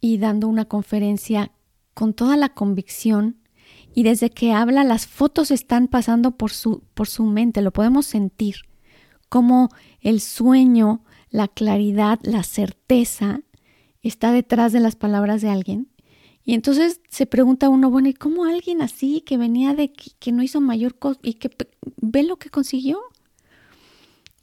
y 0.00 0.16
dando 0.16 0.48
una 0.48 0.64
conferencia 0.64 1.52
con 1.92 2.14
toda 2.14 2.38
la 2.38 2.54
convicción 2.54 3.36
y 3.94 4.02
desde 4.02 4.30
que 4.30 4.54
habla 4.54 4.82
las 4.82 5.06
fotos 5.06 5.50
están 5.50 5.88
pasando 5.88 6.38
por 6.38 6.50
su, 6.50 6.82
por 6.94 7.06
su 7.06 7.24
mente, 7.24 7.60
lo 7.60 7.70
podemos 7.70 8.06
sentir, 8.06 8.56
como 9.28 9.68
el 10.00 10.22
sueño, 10.22 11.04
la 11.28 11.48
claridad, 11.48 12.18
la 12.22 12.44
certeza 12.44 13.42
está 14.00 14.32
detrás 14.32 14.72
de 14.72 14.80
las 14.80 14.96
palabras 14.96 15.42
de 15.42 15.50
alguien. 15.50 15.93
Y 16.44 16.52
entonces 16.52 17.00
se 17.08 17.24
pregunta 17.24 17.70
uno, 17.70 17.90
bueno, 17.90 18.08
¿y 18.08 18.14
cómo 18.14 18.44
alguien 18.44 18.82
así 18.82 19.22
que 19.22 19.38
venía 19.38 19.74
de 19.74 19.92
que, 19.92 20.30
no 20.30 20.42
hizo 20.42 20.60
mayor 20.60 20.98
cosa 20.98 21.18
y 21.22 21.34
que 21.34 21.50
ve 21.96 22.22
lo 22.22 22.36
que 22.36 22.50
consiguió? 22.50 23.00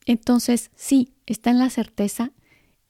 Entonces, 0.06 0.72
sí, 0.76 1.14
está 1.28 1.52
en 1.52 1.60
la 1.60 1.70
certeza, 1.70 2.32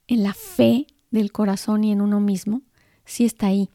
en 0.07 0.23
la 0.23 0.33
fe 0.33 0.87
del 1.11 1.33
corazón 1.33 1.83
y 1.83 1.91
en 1.91 1.99
uno 1.99 2.21
mismo, 2.21 2.61
sí 3.03 3.25
está 3.25 3.47
ahí, 3.47 3.69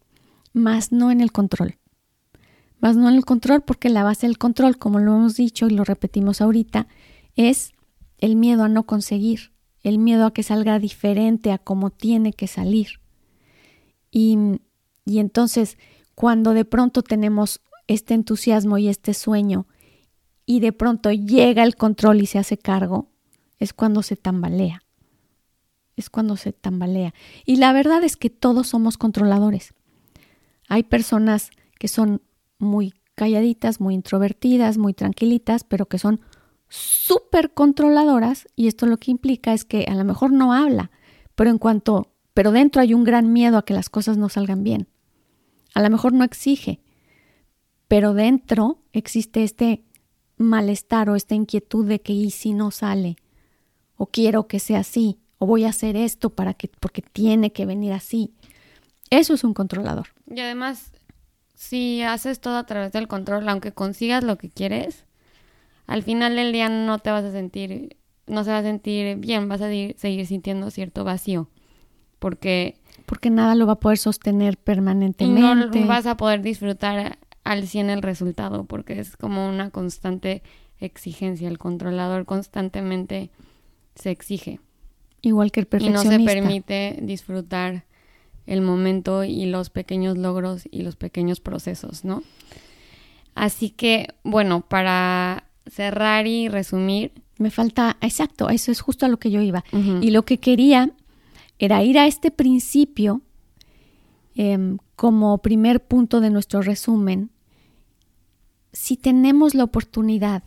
más 0.55 0.91
no 0.91 1.11
en 1.11 1.21
el 1.21 1.33
control. 1.33 1.77
Más 2.81 2.97
no 2.97 3.09
en 3.09 3.17
el 3.17 3.25
control 3.27 3.63
porque 3.63 3.91
la 3.91 4.05
base 4.05 4.27
del 4.27 4.39
control, 4.39 4.79
como 4.79 5.01
lo 5.01 5.17
hemos 5.17 5.37
dicho 5.37 5.67
y 5.67 5.71
lo 5.71 5.85
repetimos 5.85 6.41
ahorita, 6.41 6.89
es 7.35 7.73
el 8.19 8.37
miedo 8.37 8.65
a 8.65 8.69
no 8.71 8.85
conseguir, 8.85 9.53
el 9.83 9.99
miedo 9.99 10.25
a 10.25 10.33
que 10.33 10.43
salga 10.43 10.79
diferente 10.79 11.53
a 11.53 11.59
como 11.59 11.91
tiene 11.91 12.33
que 12.33 12.47
salir. 12.47 13.01
Y, 14.11 14.39
y 15.07 15.21
entonces, 15.21 15.79
cuando 16.15 16.53
de 16.53 16.65
pronto 16.65 17.03
tenemos 17.03 17.61
este 17.87 18.13
entusiasmo 18.15 18.77
y 18.77 18.89
este 18.89 19.15
sueño, 19.15 19.67
y 20.45 20.61
de 20.61 20.73
pronto 20.73 21.11
llega 21.11 21.63
el 21.63 21.77
control 21.77 22.21
y 22.21 22.27
se 22.27 22.39
hace 22.39 22.59
cargo, 22.59 23.09
es 23.59 23.73
cuando 23.73 24.03
se 24.03 24.17
tambalea. 24.17 24.83
Es 25.97 26.11
cuando 26.11 26.37
se 26.37 26.53
tambalea. 26.53 27.15
Y 27.47 27.57
la 27.57 27.73
verdad 27.73 28.05
es 28.05 28.17
que 28.17 28.31
todos 28.31 28.69
somos 28.69 28.99
controladores. 28.99 29.75
Hay 30.69 30.83
personas 30.83 31.51
que 31.79 31.89
son 31.89 32.21
muy 32.59 32.93
calladitas, 33.15 33.81
muy 33.81 33.95
introvertidas, 33.95 34.77
muy 34.77 34.93
tranquilitas, 34.93 35.65
pero 35.65 35.87
que 35.87 35.99
son 35.99 36.21
súper 36.69 37.55
controladoras 37.55 38.49
y 38.57 38.67
esto 38.67 38.87
lo 38.87 38.97
que 38.97 39.13
implica 39.13 39.53
es 39.53 39.65
que 39.65 39.85
a 39.85 39.95
lo 39.95 40.05
mejor 40.05 40.33
no 40.33 40.53
habla, 40.53 40.91
pero 41.35 41.51
en 41.51 41.59
cuanto, 41.59 42.13
pero 42.35 42.51
dentro 42.51 42.83
hay 42.83 42.93
un 42.93 43.05
gran 43.05 43.33
miedo 43.33 43.57
a 43.57 43.65
que 43.65 43.75
las 43.75 43.89
cosas 43.89 44.17
no 44.17 44.29
salgan 44.29 44.65
bien. 44.65 44.89
A 45.77 45.83
lo 45.83 45.91
mejor 45.91 46.15
no 46.15 46.25
exige, 46.25 46.81
pero 47.87 48.15
dentro 48.15 48.79
existe 48.95 49.45
este 49.45 49.83
malestar 50.39 51.11
o 51.11 51.17
esta 51.17 51.35
inquietud 51.35 51.87
de 51.87 52.01
que 52.01 52.15
y 52.15 52.31
si 52.31 52.55
no 52.55 52.71
sale, 52.71 53.17
o 53.99 54.07
quiero 54.07 54.47
que 54.47 54.59
sea 54.59 54.79
así, 54.79 55.19
o 55.37 55.45
voy 55.45 55.65
a 55.65 55.69
hacer 55.69 55.95
esto 55.95 56.31
para 56.31 56.55
que, 56.55 56.69
porque 56.81 57.03
tiene 57.03 57.53
que 57.53 57.67
venir 57.67 57.93
así. 57.93 58.33
Eso 59.11 59.35
es 59.35 59.45
un 59.45 59.53
controlador. 59.53 60.07
Y 60.27 60.41
además, 60.41 60.93
si 61.55 62.01
haces 62.01 62.41
todo 62.41 62.57
a 62.57 62.65
través 62.65 62.93
del 62.93 63.07
control, 63.07 63.47
aunque 63.47 63.73
consigas 63.73 64.25
lo 64.25 64.39
que 64.39 64.49
quieres, 64.49 65.05
al 65.87 66.03
final 66.03 66.37
del 66.37 66.53
día 66.53 66.71
no 66.71 67.01
te 67.01 67.11
vas 67.11 67.25
a 67.25 67.33
sentir, 67.33 67.99
no 68.27 68.45
se 68.45 68.51
va 68.51 68.61
a 68.61 68.63
sentir 68.63 69.19
bien, 69.19 69.47
vas 69.47 69.61
a 69.61 69.69
seguir 69.69 70.27
sintiendo 70.27 70.71
cierto 70.71 71.05
vacío, 71.05 71.51
porque... 72.19 72.81
Porque 73.07 73.31
nada 73.31 73.55
lo 73.55 73.67
va 73.67 73.75
a 73.75 73.81
poder 73.81 73.99
sostener 73.99 74.59
permanentemente. 74.59 75.81
no 75.81 75.87
vas 75.87 76.07
a 76.07 76.17
poder 76.17 76.43
disfrutar 76.43 77.19
al 77.45 77.67
100 77.67 77.91
el 77.91 78.03
resultado, 78.03 78.65
porque 78.65 78.99
es 78.99 79.17
como 79.17 79.49
una 79.49 79.71
constante 79.71 80.43
exigencia, 80.79 81.49
el 81.49 81.59
controlador 81.59 82.27
constantemente 82.27 83.31
se 83.95 84.11
exige. 84.11 84.61
Igual 85.23 85.51
que 85.51 85.61
el 85.61 85.67
perfeccionista. 85.67 86.15
Y 86.15 86.19
no 86.19 86.31
se 86.31 86.35
permite 86.35 86.99
disfrutar 87.01 87.85
el 88.47 88.63
momento 88.63 89.25
y 89.25 89.47
los 89.47 89.71
pequeños 89.71 90.17
logros 90.17 90.69
y 90.71 90.83
los 90.83 90.97
pequeños 90.97 91.41
procesos, 91.41 92.05
¿no? 92.05 92.23
Así 93.35 93.71
que, 93.71 94.15
bueno, 94.23 94.63
para 94.63 95.45
cerrar 95.67 96.27
y 96.27 96.49
resumir. 96.49 97.13
Me 97.39 97.51
falta, 97.51 97.97
exacto, 98.01 98.49
eso 98.49 98.73
es 98.73 98.81
justo 98.81 99.05
a 99.05 99.09
lo 99.09 99.19
que 99.19 99.31
yo 99.31 99.43
iba. 99.43 99.65
Y 100.01 100.11
lo 100.11 100.23
que 100.23 100.39
quería 100.39 100.91
era 101.59 101.83
ir 101.83 101.99
a 101.99 102.07
este 102.07 102.31
principio 102.31 103.23
em, 104.35 104.79
como 104.95 105.39
primer 105.39 105.83
punto 105.83 106.21
de 106.21 106.31
nuestro 106.31 106.63
resumen. 106.63 107.31
Si 108.73 108.97
tenemos 108.97 109.55
la 109.55 109.65
oportunidad 109.65 110.43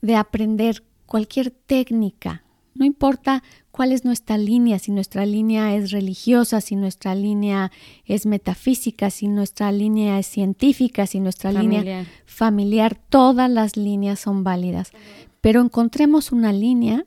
de 0.00 0.16
aprender 0.16 0.82
cualquier 1.06 1.50
técnica, 1.50 2.42
no 2.74 2.84
importa 2.84 3.42
cuál 3.70 3.92
es 3.92 4.04
nuestra 4.04 4.38
línea, 4.38 4.78
si 4.78 4.90
nuestra 4.92 5.26
línea 5.26 5.74
es 5.74 5.90
religiosa, 5.90 6.60
si 6.60 6.74
nuestra 6.74 7.14
línea 7.14 7.70
es 8.06 8.26
metafísica, 8.26 9.10
si 9.10 9.28
nuestra 9.28 9.70
línea 9.72 10.18
es 10.18 10.26
científica, 10.26 11.06
si 11.06 11.20
nuestra 11.20 11.52
línea 11.52 12.06
familiar, 12.24 12.98
todas 13.08 13.50
las 13.50 13.76
líneas 13.76 14.20
son 14.20 14.42
válidas. 14.42 14.92
Pero 15.40 15.60
encontremos 15.60 16.32
una 16.32 16.52
línea 16.52 17.04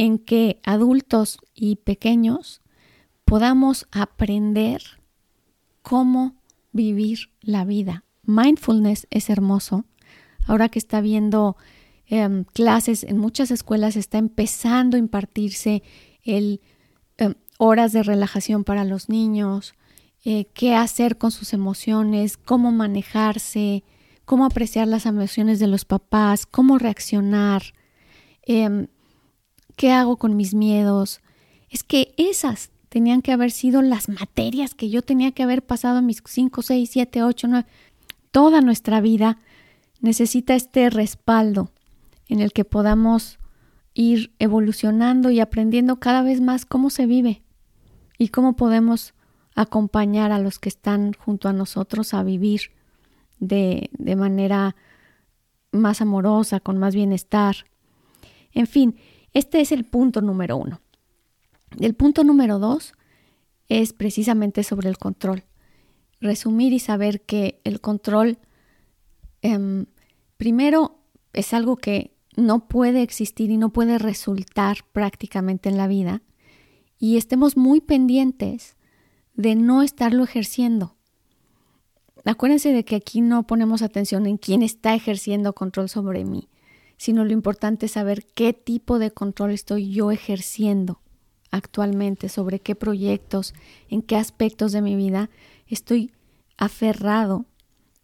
en 0.00 0.18
que 0.18 0.62
adultos 0.64 1.36
y 1.54 1.76
pequeños 1.76 2.62
podamos 3.26 3.86
aprender 3.92 4.80
cómo 5.82 6.36
vivir 6.72 7.28
la 7.42 7.66
vida. 7.66 8.04
Mindfulness 8.22 9.06
es 9.10 9.28
hermoso, 9.28 9.84
ahora 10.46 10.70
que 10.70 10.78
está 10.78 11.02
viendo 11.02 11.58
em, 12.06 12.44
clases 12.44 13.04
en 13.04 13.18
muchas 13.18 13.50
escuelas, 13.50 13.94
está 13.94 14.16
empezando 14.16 14.96
a 14.96 15.00
impartirse 15.00 15.82
el 16.22 16.62
em, 17.18 17.34
horas 17.58 17.92
de 17.92 18.02
relajación 18.02 18.64
para 18.64 18.84
los 18.84 19.10
niños, 19.10 19.74
eh, 20.24 20.46
qué 20.54 20.74
hacer 20.74 21.18
con 21.18 21.30
sus 21.30 21.52
emociones, 21.52 22.38
cómo 22.38 22.72
manejarse, 22.72 23.84
cómo 24.24 24.46
apreciar 24.46 24.88
las 24.88 25.04
emociones 25.04 25.58
de 25.58 25.66
los 25.66 25.84
papás, 25.84 26.46
cómo 26.46 26.78
reaccionar, 26.78 27.74
em, 28.46 28.86
qué 29.80 29.92
hago 29.92 30.18
con 30.18 30.36
mis 30.36 30.52
miedos. 30.52 31.22
Es 31.70 31.82
que 31.84 32.12
esas 32.18 32.70
tenían 32.90 33.22
que 33.22 33.32
haber 33.32 33.50
sido 33.50 33.80
las 33.80 34.10
materias 34.10 34.74
que 34.74 34.90
yo 34.90 35.00
tenía 35.00 35.32
que 35.32 35.42
haber 35.42 35.64
pasado 35.64 36.02
mis 36.02 36.22
5, 36.22 36.60
6, 36.60 36.90
7, 36.92 37.22
8, 37.22 37.48
9. 37.48 37.66
Toda 38.30 38.60
nuestra 38.60 39.00
vida 39.00 39.38
necesita 40.02 40.54
este 40.54 40.90
respaldo 40.90 41.70
en 42.28 42.40
el 42.40 42.52
que 42.52 42.66
podamos 42.66 43.38
ir 43.94 44.34
evolucionando 44.38 45.30
y 45.30 45.40
aprendiendo 45.40 45.98
cada 45.98 46.20
vez 46.20 46.42
más 46.42 46.66
cómo 46.66 46.90
se 46.90 47.06
vive 47.06 47.42
y 48.18 48.28
cómo 48.28 48.56
podemos 48.56 49.14
acompañar 49.54 50.30
a 50.30 50.40
los 50.40 50.58
que 50.58 50.68
están 50.68 51.14
junto 51.14 51.48
a 51.48 51.54
nosotros 51.54 52.12
a 52.12 52.22
vivir 52.22 52.72
de, 53.38 53.88
de 53.94 54.14
manera 54.14 54.76
más 55.72 56.02
amorosa, 56.02 56.60
con 56.60 56.76
más 56.76 56.94
bienestar. 56.94 57.64
En 58.52 58.66
fin, 58.66 58.96
este 59.32 59.60
es 59.60 59.72
el 59.72 59.84
punto 59.84 60.20
número 60.20 60.56
uno. 60.56 60.80
El 61.78 61.94
punto 61.94 62.24
número 62.24 62.58
dos 62.58 62.94
es 63.68 63.92
precisamente 63.92 64.64
sobre 64.64 64.88
el 64.88 64.98
control. 64.98 65.44
Resumir 66.20 66.72
y 66.72 66.80
saber 66.80 67.22
que 67.22 67.60
el 67.64 67.80
control, 67.80 68.38
em, 69.42 69.86
primero, 70.36 70.98
es 71.32 71.54
algo 71.54 71.76
que 71.76 72.12
no 72.36 72.68
puede 72.68 73.02
existir 73.02 73.50
y 73.50 73.56
no 73.56 73.72
puede 73.72 73.98
resultar 73.98 74.78
prácticamente 74.92 75.68
en 75.68 75.76
la 75.76 75.86
vida. 75.86 76.22
Y 76.98 77.16
estemos 77.16 77.56
muy 77.56 77.80
pendientes 77.80 78.76
de 79.34 79.54
no 79.54 79.82
estarlo 79.82 80.24
ejerciendo. 80.24 80.96
Acuérdense 82.24 82.72
de 82.72 82.84
que 82.84 82.96
aquí 82.96 83.22
no 83.22 83.46
ponemos 83.46 83.80
atención 83.80 84.26
en 84.26 84.36
quién 84.36 84.62
está 84.62 84.94
ejerciendo 84.94 85.54
control 85.54 85.88
sobre 85.88 86.24
mí, 86.24 86.49
sino 87.00 87.24
lo 87.24 87.32
importante 87.32 87.86
es 87.86 87.92
saber 87.92 88.26
qué 88.34 88.52
tipo 88.52 88.98
de 88.98 89.10
control 89.10 89.52
estoy 89.52 89.90
yo 89.90 90.10
ejerciendo 90.10 91.00
actualmente, 91.50 92.28
sobre 92.28 92.60
qué 92.60 92.74
proyectos, 92.74 93.54
en 93.88 94.02
qué 94.02 94.16
aspectos 94.16 94.72
de 94.72 94.82
mi 94.82 94.96
vida 94.96 95.30
estoy 95.66 96.12
aferrado 96.58 97.46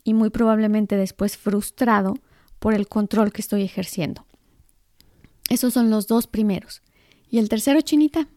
y 0.03 0.15
muy 0.15 0.31
probablemente 0.31 0.97
después 0.97 1.37
frustrado 1.37 2.15
por 2.59 2.73
el 2.73 2.89
control 2.89 3.33
que 3.33 3.43
estoy 3.43 3.65
ejerciendo. 3.65 4.25
Esos 5.51 5.75
son 5.75 5.91
los 5.91 6.07
dos 6.07 6.27
primeros. 6.27 6.81
¿Y 7.29 7.37
el 7.37 7.51
tercero, 7.51 7.83
Chinita? 7.83 8.29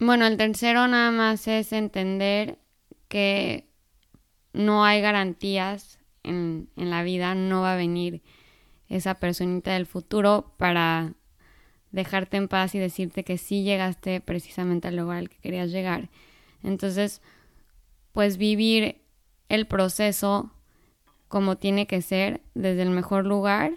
Bueno, 0.00 0.26
el 0.26 0.36
tercero 0.36 0.88
nada 0.88 1.12
más 1.12 1.46
es 1.46 1.72
entender 1.72 2.58
que 3.06 3.68
no 4.52 4.84
hay 4.84 5.02
garantías 5.02 6.00
en, 6.24 6.68
en 6.74 6.90
la 6.90 7.04
vida, 7.04 7.36
no 7.36 7.60
va 7.60 7.74
a 7.74 7.76
venir 7.76 8.22
esa 8.90 9.14
personita 9.14 9.72
del 9.72 9.86
futuro 9.86 10.52
para 10.58 11.14
dejarte 11.92 12.36
en 12.36 12.48
paz 12.48 12.74
y 12.74 12.78
decirte 12.78 13.24
que 13.24 13.38
sí 13.38 13.62
llegaste 13.62 14.20
precisamente 14.20 14.88
al 14.88 14.96
lugar 14.96 15.18
al 15.18 15.28
que 15.30 15.38
querías 15.38 15.70
llegar. 15.70 16.10
Entonces, 16.62 17.22
pues 18.12 18.36
vivir 18.36 19.00
el 19.48 19.66
proceso 19.66 20.52
como 21.28 21.56
tiene 21.56 21.86
que 21.86 22.02
ser, 22.02 22.40
desde 22.54 22.82
el 22.82 22.90
mejor 22.90 23.24
lugar 23.24 23.74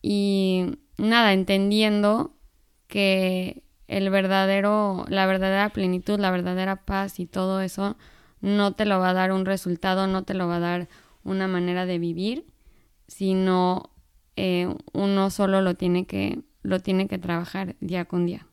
y 0.00 0.78
nada, 0.96 1.34
entendiendo 1.34 2.34
que 2.88 3.62
el 3.88 4.08
verdadero, 4.08 5.04
la 5.08 5.26
verdadera 5.26 5.68
plenitud, 5.68 6.18
la 6.18 6.30
verdadera 6.30 6.76
paz 6.76 7.20
y 7.20 7.26
todo 7.26 7.60
eso 7.60 7.96
no 8.40 8.72
te 8.72 8.86
lo 8.86 8.98
va 8.98 9.10
a 9.10 9.14
dar 9.14 9.32
un 9.32 9.44
resultado, 9.44 10.06
no 10.06 10.24
te 10.24 10.32
lo 10.32 10.48
va 10.48 10.56
a 10.56 10.60
dar 10.60 10.88
una 11.24 11.46
manera 11.46 11.84
de 11.84 11.98
vivir, 11.98 12.46
sino 13.06 13.90
eh, 14.36 14.74
uno 14.92 15.30
solo 15.30 15.60
lo 15.60 15.74
tiene 15.74 16.06
que 16.06 16.42
lo 16.62 16.80
tiene 16.80 17.08
que 17.08 17.18
trabajar 17.18 17.76
día 17.80 18.04
con 18.04 18.26
día. 18.26 18.46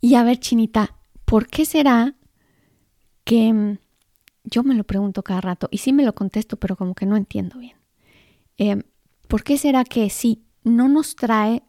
Y 0.00 0.14
a 0.16 0.22
ver, 0.22 0.38
Chinita, 0.38 0.96
¿por 1.24 1.46
qué 1.46 1.64
será 1.64 2.14
que 3.24 3.52
mm, 3.52 3.78
yo 4.44 4.62
me 4.62 4.74
lo 4.74 4.84
pregunto 4.84 5.22
cada 5.22 5.40
rato 5.40 5.68
y 5.70 5.78
sí 5.78 5.92
me 5.92 6.04
lo 6.04 6.14
contesto, 6.14 6.58
pero 6.58 6.76
como 6.76 6.94
que 6.94 7.06
no 7.06 7.16
entiendo 7.16 7.58
bien? 7.58 7.76
Eh, 8.58 8.82
¿Por 9.28 9.44
qué 9.44 9.56
será 9.56 9.84
que 9.84 10.10
sí 10.10 10.44
no 10.62 10.88
nos 10.88 11.16
trae 11.16 11.62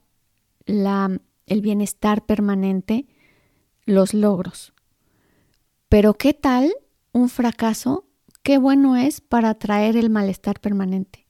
el 0.65 1.61
bienestar 1.61 2.25
permanente, 2.25 3.07
los 3.85 4.13
logros. 4.13 4.73
Pero 5.89 6.13
¿qué 6.13 6.33
tal 6.33 6.71
un 7.11 7.29
fracaso? 7.29 8.07
Qué 8.43 8.57
bueno 8.57 8.95
es 8.95 9.21
para 9.21 9.55
traer 9.55 9.97
el 9.97 10.09
malestar 10.09 10.59
permanente. 10.59 11.20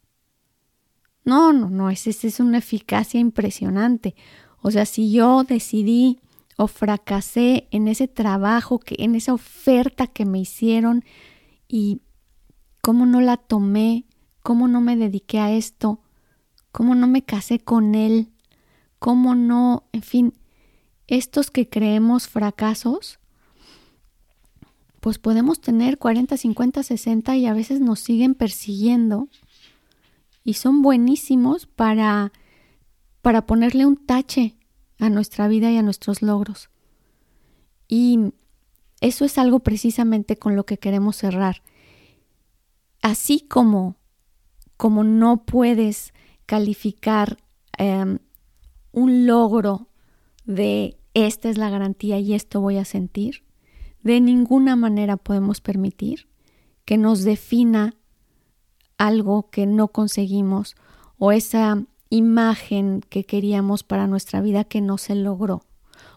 No, 1.24 1.54
no, 1.54 1.70
no, 1.70 1.90
es, 1.90 2.08
es 2.08 2.40
una 2.40 2.58
eficacia 2.58 3.20
impresionante. 3.20 4.16
O 4.62 4.72
sea, 4.72 4.86
si 4.86 5.12
yo 5.12 5.44
decidí 5.44 6.20
o 6.58 6.68
fracasé 6.68 7.68
en 7.72 7.88
ese 7.88 8.08
trabajo, 8.08 8.80
que, 8.80 8.96
en 9.00 9.16
esa 9.16 9.34
oferta 9.34 10.08
que 10.08 10.26
me 10.26 10.40
hicieron 10.40 11.04
y 11.68 12.02
cómo 12.82 13.06
no 13.06 13.22
la 13.22 13.38
tomé, 13.38 14.06
cómo 14.44 14.68
no 14.68 14.82
me 14.82 14.96
dediqué 14.96 15.40
a 15.40 15.52
esto, 15.52 16.02
cómo 16.72 16.96
no 16.96 17.08
me 17.08 17.24
casé 17.24 17.60
con 17.60 17.96
él, 17.96 18.30
cómo 19.00 19.36
no, 19.36 19.86
en 19.92 20.02
fin, 20.02 20.34
estos 21.08 21.52
que 21.52 21.68
creemos 21.68 22.28
fracasos, 22.28 23.20
pues 25.00 25.18
podemos 25.18 25.60
tener 25.60 25.98
40, 25.98 26.38
50, 26.38 26.84
60 26.84 27.36
y 27.36 27.48
a 27.48 27.54
veces 27.54 27.82
nos 27.82 28.00
siguen 28.00 28.36
persiguiendo 28.36 29.28
y 30.44 30.54
son 30.54 30.82
buenísimos 30.82 31.68
para, 31.68 32.32
para 33.22 33.46
ponerle 33.46 33.86
un 33.86 33.98
tache 33.98 34.56
a 35.00 35.10
nuestra 35.10 35.48
vida 35.48 35.72
y 35.72 35.78
a 35.78 35.84
nuestros 35.84 36.22
logros. 36.22 36.70
Y 37.88 38.34
eso 39.02 39.26
es 39.26 39.38
algo 39.38 39.60
precisamente 39.60 40.38
con 40.38 40.56
lo 40.56 40.66
que 40.66 40.78
queremos 40.78 41.18
cerrar. 41.18 41.64
Así 43.02 43.42
como, 43.42 43.96
como 44.78 45.04
no 45.04 45.44
puedes 45.44 46.14
calificar 46.46 47.38
em, 47.78 48.20
un 48.92 49.26
logro 49.26 49.88
de 50.46 50.98
esta 51.14 51.50
es 51.50 51.58
la 51.58 51.70
garantía 51.70 52.20
y 52.20 52.34
esto 52.34 52.62
voy 52.62 52.78
a 52.78 52.86
sentir, 52.86 53.44
de 54.04 54.22
ninguna 54.22 54.76
manera 54.76 55.18
podemos 55.18 55.62
permitir 55.62 56.28
que 56.86 56.98
nos 56.98 57.24
defina 57.24 57.96
algo 59.02 59.50
que 59.50 59.66
no 59.66 59.88
conseguimos 59.88 60.76
o 61.18 61.32
esa 61.32 61.84
imagen 62.12 63.02
que 63.10 63.24
queríamos 63.24 63.84
para 63.84 64.06
nuestra 64.06 64.42
vida 64.42 64.64
que 64.64 64.80
no 64.80 65.00
se 65.00 65.16
logró 65.16 65.64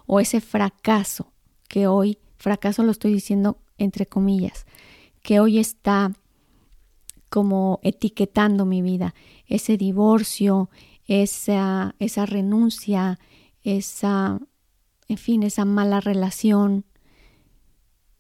o 0.07 0.21
ese 0.21 0.43
fracaso 0.43 1.33
que 1.67 1.87
hoy, 1.87 2.19
fracaso 2.37 2.83
lo 2.83 2.91
estoy 2.91 3.15
diciendo 3.15 3.57
entre 3.79 4.05
comillas, 4.05 4.67
que 5.23 5.41
hoy 5.41 5.59
está 5.59 6.13
como 7.31 7.81
etiquetando 7.83 8.67
mi 8.67 8.83
vida, 8.83 9.15
ese 9.47 9.79
divorcio, 9.79 10.69
esa, 11.07 11.95
esa 11.99 12.27
renuncia, 12.27 13.19
esa, 13.63 14.39
en 15.09 15.17
fin, 15.17 15.43
esa 15.43 15.65
mala 15.65 16.01
relación. 16.01 16.85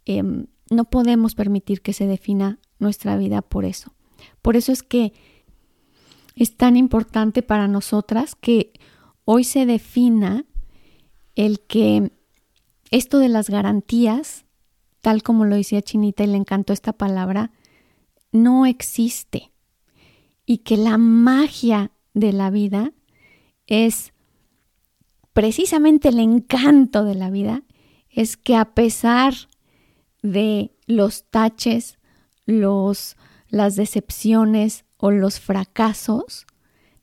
Em, 0.06 0.46
no 0.70 0.86
podemos 0.86 1.34
permitir 1.34 1.82
que 1.82 1.92
se 1.92 2.06
defina 2.06 2.58
nuestra 2.78 3.16
vida 3.16 3.42
por 3.42 3.64
eso. 3.64 3.93
Por 4.42 4.56
eso 4.56 4.72
es 4.72 4.82
que 4.82 5.12
es 6.36 6.56
tan 6.56 6.76
importante 6.76 7.42
para 7.42 7.68
nosotras 7.68 8.34
que 8.34 8.72
hoy 9.24 9.44
se 9.44 9.66
defina 9.66 10.44
el 11.34 11.60
que 11.60 12.12
esto 12.90 13.18
de 13.18 13.28
las 13.28 13.50
garantías, 13.50 14.44
tal 15.00 15.22
como 15.22 15.44
lo 15.44 15.56
decía 15.56 15.82
Chinita 15.82 16.24
y 16.24 16.28
le 16.28 16.36
encantó 16.36 16.72
esta 16.72 16.92
palabra, 16.92 17.50
no 18.32 18.66
existe. 18.66 19.52
Y 20.46 20.58
que 20.58 20.76
la 20.76 20.98
magia 20.98 21.92
de 22.12 22.32
la 22.32 22.50
vida 22.50 22.92
es 23.66 24.12
precisamente 25.32 26.08
el 26.08 26.20
encanto 26.20 27.04
de 27.04 27.14
la 27.14 27.30
vida, 27.30 27.62
es 28.08 28.36
que 28.36 28.56
a 28.56 28.74
pesar 28.74 29.34
de 30.22 30.70
los 30.86 31.24
taches, 31.24 31.98
los, 32.46 33.16
las 33.54 33.76
decepciones 33.76 34.84
o 34.96 35.12
los 35.12 35.38
fracasos, 35.38 36.46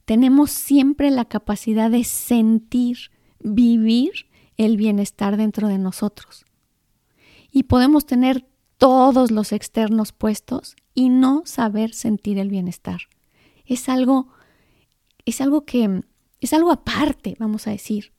tenemos 0.04 0.50
siempre 0.50 1.10
la 1.10 1.24
capacidad 1.24 1.90
de 1.90 2.04
sentir, 2.04 3.10
vivir 3.40 4.26
el 4.58 4.76
bienestar 4.76 5.38
dentro 5.38 5.68
de 5.68 5.78
nosotros. 5.78 6.44
Y 7.50 7.64
podemos 7.64 8.04
tener 8.04 8.46
todos 8.76 9.30
los 9.30 9.52
externos 9.52 10.12
puestos 10.12 10.76
y 10.94 11.08
no 11.08 11.42
saber 11.46 11.94
sentir 11.94 12.38
el 12.38 12.50
bienestar. 12.50 13.00
Es 13.64 13.88
algo 13.88 14.28
es 15.24 15.40
algo 15.40 15.64
que 15.64 16.02
es 16.40 16.52
algo 16.52 16.70
aparte, 16.70 17.36
vamos 17.38 17.66
a 17.66 17.70
decir. 17.70 18.12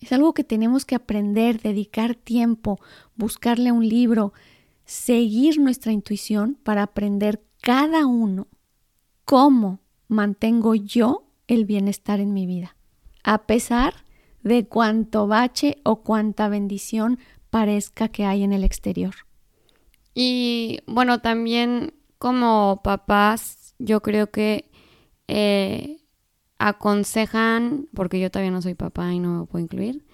Es 0.00 0.12
algo 0.12 0.34
que 0.34 0.44
tenemos 0.44 0.84
que 0.84 0.94
aprender, 0.94 1.60
dedicar 1.60 2.14
tiempo, 2.14 2.80
buscarle 3.14 3.70
un 3.70 3.86
libro, 3.88 4.32
seguir 4.84 5.60
nuestra 5.60 5.92
intuición 5.92 6.58
para 6.62 6.82
aprender 6.82 7.42
cada 7.60 8.06
uno 8.06 8.48
cómo 9.24 9.80
mantengo 10.08 10.74
yo 10.74 11.24
el 11.46 11.64
bienestar 11.64 12.20
en 12.20 12.32
mi 12.32 12.46
vida, 12.46 12.76
a 13.24 13.46
pesar 13.46 13.94
de 14.42 14.66
cuánto 14.66 15.26
bache 15.26 15.78
o 15.82 16.02
cuánta 16.02 16.48
bendición 16.48 17.18
parezca 17.50 18.08
que 18.08 18.24
hay 18.24 18.42
en 18.42 18.52
el 18.52 18.64
exterior. 18.64 19.14
Y 20.14 20.80
bueno, 20.86 21.20
también 21.20 21.94
como 22.18 22.80
papás, 22.82 23.74
yo 23.78 24.00
creo 24.02 24.30
que 24.30 24.70
eh, 25.28 25.98
aconsejan, 26.58 27.88
porque 27.94 28.18
yo 28.20 28.30
todavía 28.30 28.50
no 28.50 28.62
soy 28.62 28.74
papá 28.74 29.12
y 29.12 29.20
no 29.20 29.40
me 29.40 29.46
puedo 29.46 29.62
incluir, 29.62 30.04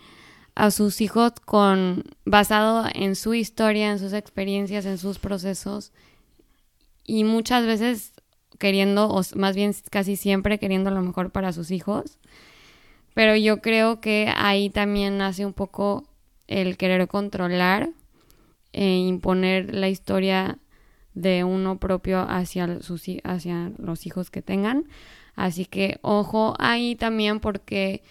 a 0.54 0.70
sus 0.70 1.00
hijos 1.00 1.32
con 1.44 2.04
basado 2.24 2.86
en 2.94 3.16
su 3.16 3.34
historia, 3.34 3.90
en 3.90 3.98
sus 3.98 4.12
experiencias, 4.12 4.86
en 4.86 4.98
sus 4.98 5.18
procesos 5.18 5.92
y 7.04 7.24
muchas 7.24 7.66
veces 7.66 8.12
queriendo, 8.58 9.08
o 9.08 9.22
más 9.36 9.54
bien 9.54 9.74
casi 9.90 10.16
siempre 10.16 10.58
queriendo 10.58 10.90
lo 10.90 11.02
mejor 11.02 11.30
para 11.30 11.52
sus 11.52 11.70
hijos. 11.70 12.18
Pero 13.14 13.36
yo 13.36 13.60
creo 13.60 14.00
que 14.00 14.32
ahí 14.36 14.70
también 14.70 15.18
nace 15.18 15.46
un 15.46 15.52
poco 15.52 16.04
el 16.46 16.76
querer 16.76 17.06
controlar 17.08 17.90
e 18.72 18.96
imponer 18.98 19.72
la 19.74 19.88
historia 19.88 20.58
de 21.14 21.44
uno 21.44 21.78
propio 21.78 22.20
hacia, 22.28 22.80
sus, 22.82 23.04
hacia 23.22 23.72
los 23.78 24.06
hijos 24.06 24.30
que 24.30 24.42
tengan. 24.42 24.88
Así 25.36 25.64
que 25.64 25.98
ojo 26.02 26.54
ahí 26.58 26.96
también 26.96 27.40
porque 27.40 28.02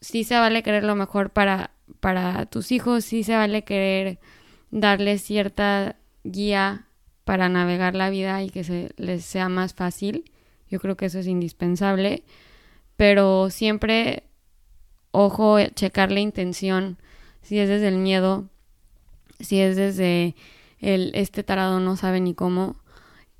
sí 0.00 0.24
se 0.24 0.34
vale 0.36 0.62
querer 0.62 0.84
lo 0.84 0.96
mejor 0.96 1.30
para, 1.30 1.70
para 2.00 2.46
tus 2.46 2.72
hijos, 2.72 3.04
sí 3.04 3.22
se 3.22 3.36
vale 3.36 3.62
querer 3.62 4.18
darles 4.70 5.22
cierta 5.22 5.96
guía 6.24 6.86
para 7.24 7.48
navegar 7.48 7.94
la 7.94 8.10
vida 8.10 8.42
y 8.42 8.50
que 8.50 8.64
se 8.64 8.90
les 8.96 9.24
sea 9.24 9.48
más 9.48 9.74
fácil. 9.74 10.24
Yo 10.68 10.80
creo 10.80 10.96
que 10.96 11.06
eso 11.06 11.18
es 11.18 11.26
indispensable. 11.26 12.24
Pero 12.96 13.50
siempre, 13.50 14.24
ojo, 15.10 15.58
checar 15.74 16.12
la 16.12 16.20
intención, 16.20 16.98
si 17.42 17.58
es 17.58 17.68
desde 17.68 17.88
el 17.88 17.98
miedo, 17.98 18.48
si 19.38 19.60
es 19.60 19.76
desde 19.76 20.34
el 20.80 21.10
este 21.14 21.42
tarado 21.42 21.80
no 21.80 21.96
sabe 21.96 22.20
ni 22.20 22.34
cómo, 22.34 22.76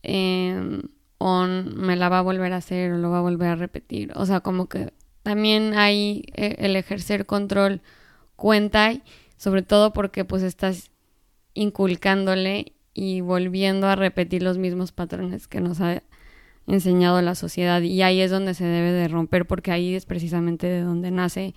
em, 0.02 0.82
o 1.18 1.44
me 1.44 1.96
la 1.96 2.08
va 2.08 2.20
a 2.20 2.22
volver 2.22 2.52
a 2.52 2.56
hacer 2.56 2.92
o 2.92 2.98
lo 2.98 3.10
va 3.10 3.18
a 3.18 3.22
volver 3.22 3.48
a 3.48 3.56
repetir. 3.56 4.12
O 4.16 4.24
sea, 4.26 4.40
como 4.40 4.68
que 4.68 4.92
también 5.22 5.74
hay 5.74 6.24
eh, 6.34 6.56
el 6.58 6.76
ejercer 6.76 7.26
control 7.26 7.82
cuenta, 8.36 8.94
sobre 9.36 9.62
todo 9.62 9.92
porque 9.92 10.24
pues 10.24 10.42
estás 10.42 10.90
inculcándole 11.54 12.72
y 12.94 13.20
volviendo 13.20 13.86
a 13.86 13.96
repetir 13.96 14.42
los 14.42 14.58
mismos 14.58 14.92
patrones 14.92 15.46
que 15.46 15.60
nos 15.60 15.80
ha 15.80 16.02
enseñado 16.66 17.20
la 17.22 17.34
sociedad. 17.34 17.82
Y 17.82 18.02
ahí 18.02 18.20
es 18.20 18.30
donde 18.30 18.54
se 18.54 18.64
debe 18.64 18.92
de 18.92 19.08
romper 19.08 19.46
porque 19.46 19.72
ahí 19.72 19.94
es 19.94 20.06
precisamente 20.06 20.66
de 20.66 20.80
donde 20.80 21.10
nace 21.10 21.54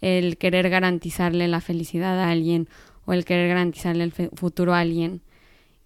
el 0.00 0.38
querer 0.38 0.70
garantizarle 0.70 1.48
la 1.48 1.60
felicidad 1.60 2.18
a 2.18 2.30
alguien 2.30 2.68
o 3.04 3.12
el 3.12 3.24
querer 3.24 3.48
garantizarle 3.48 4.04
el 4.04 4.12
futuro 4.12 4.74
a 4.74 4.80
alguien. 4.80 5.22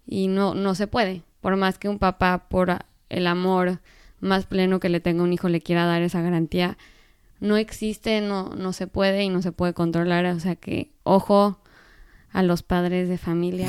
Y 0.05 0.27
no 0.27 0.53
no 0.53 0.75
se 0.75 0.87
puede. 0.87 1.23
Por 1.41 1.55
más 1.57 1.77
que 1.77 1.89
un 1.89 1.99
papá 1.99 2.47
por 2.49 2.77
el 3.09 3.27
amor 3.27 3.79
más 4.19 4.45
pleno 4.45 4.79
que 4.79 4.89
le 4.89 4.99
tenga 4.99 5.23
un 5.23 5.33
hijo 5.33 5.49
le 5.49 5.61
quiera 5.61 5.85
dar 5.85 6.01
esa 6.01 6.21
garantía 6.21 6.77
no 7.39 7.57
existe 7.57 8.21
no 8.21 8.55
no 8.55 8.73
se 8.73 8.87
puede 8.87 9.23
y 9.23 9.29
no 9.29 9.41
se 9.41 9.51
puede 9.51 9.73
controlar. 9.73 10.25
O 10.27 10.39
sea 10.39 10.55
que 10.55 10.91
ojo 11.03 11.59
a 12.35 12.43
los 12.43 12.63
padres 12.63 13.09
de 13.09 13.17
familia 13.17 13.67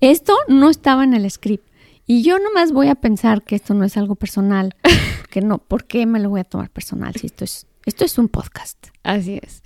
esto 0.00 0.36
no 0.48 0.70
estaba 0.70 1.04
en 1.04 1.14
el 1.14 1.30
script. 1.30 1.66
Y 2.06 2.22
yo 2.22 2.38
nomás 2.38 2.72
voy 2.72 2.88
a 2.88 2.94
pensar 2.94 3.42
que 3.42 3.54
esto 3.54 3.74
no 3.74 3.84
es 3.84 3.96
algo 3.96 4.14
personal. 4.14 4.74
Que 5.28 5.42
no, 5.42 5.58
¿por 5.58 5.84
qué 5.84 6.06
me 6.06 6.20
lo 6.20 6.30
voy 6.30 6.40
a 6.40 6.44
tomar 6.44 6.70
personal 6.70 7.14
si 7.14 7.26
esto 7.26 7.44
es, 7.44 7.66
esto 7.84 8.06
es 8.06 8.16
un 8.16 8.30
podcast? 8.30 8.86
Así 9.02 9.38
es. 9.42 9.62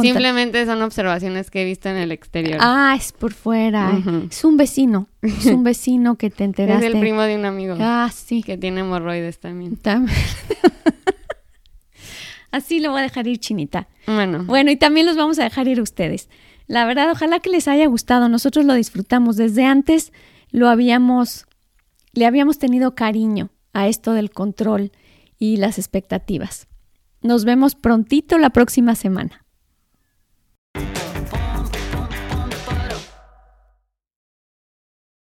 Simplemente 0.00 0.64
son 0.66 0.82
observaciones 0.82 1.50
que 1.50 1.62
he 1.62 1.64
visto 1.64 1.88
en 1.88 1.96
el 1.96 2.12
exterior. 2.12 2.58
Ah, 2.60 2.94
es 2.96 3.10
por 3.10 3.32
fuera. 3.32 4.00
Es 4.30 4.44
un 4.44 4.56
vecino. 4.56 5.08
Es 5.20 5.46
un 5.46 5.64
vecino 5.64 6.14
que 6.14 6.30
te 6.30 6.44
enteraste. 6.44 6.86
Es 6.86 6.94
el 6.94 7.00
primo 7.00 7.22
de 7.22 7.34
un 7.34 7.44
amigo. 7.44 7.74
Ah, 7.80 8.08
sí. 8.14 8.44
Que 8.44 8.56
tiene 8.56 8.82
hemorroides 8.82 9.40
también. 9.40 9.78
También. 9.78 10.16
Así 12.52 12.78
lo 12.78 12.92
voy 12.92 13.00
a 13.00 13.02
dejar 13.02 13.26
ir, 13.26 13.40
Chinita. 13.40 13.88
Bueno. 14.06 14.44
Bueno, 14.44 14.70
y 14.70 14.76
también 14.76 15.06
los 15.06 15.16
vamos 15.16 15.40
a 15.40 15.42
dejar 15.42 15.66
ir 15.66 15.80
ustedes. 15.80 16.28
La 16.66 16.84
verdad, 16.86 17.10
ojalá 17.10 17.40
que 17.40 17.50
les 17.50 17.68
haya 17.68 17.86
gustado. 17.86 18.28
Nosotros 18.28 18.64
lo 18.64 18.74
disfrutamos. 18.74 19.36
Desde 19.36 19.64
antes 19.64 20.12
lo 20.50 20.68
habíamos, 20.68 21.46
le 22.12 22.26
habíamos 22.26 22.58
tenido 22.58 22.94
cariño 22.94 23.50
a 23.72 23.88
esto 23.88 24.12
del 24.12 24.30
control 24.30 24.92
y 25.38 25.56
las 25.56 25.78
expectativas. 25.78 26.68
Nos 27.20 27.44
vemos 27.44 27.74
prontito 27.74 28.38
la 28.38 28.50
próxima 28.50 28.94
semana. 28.94 29.43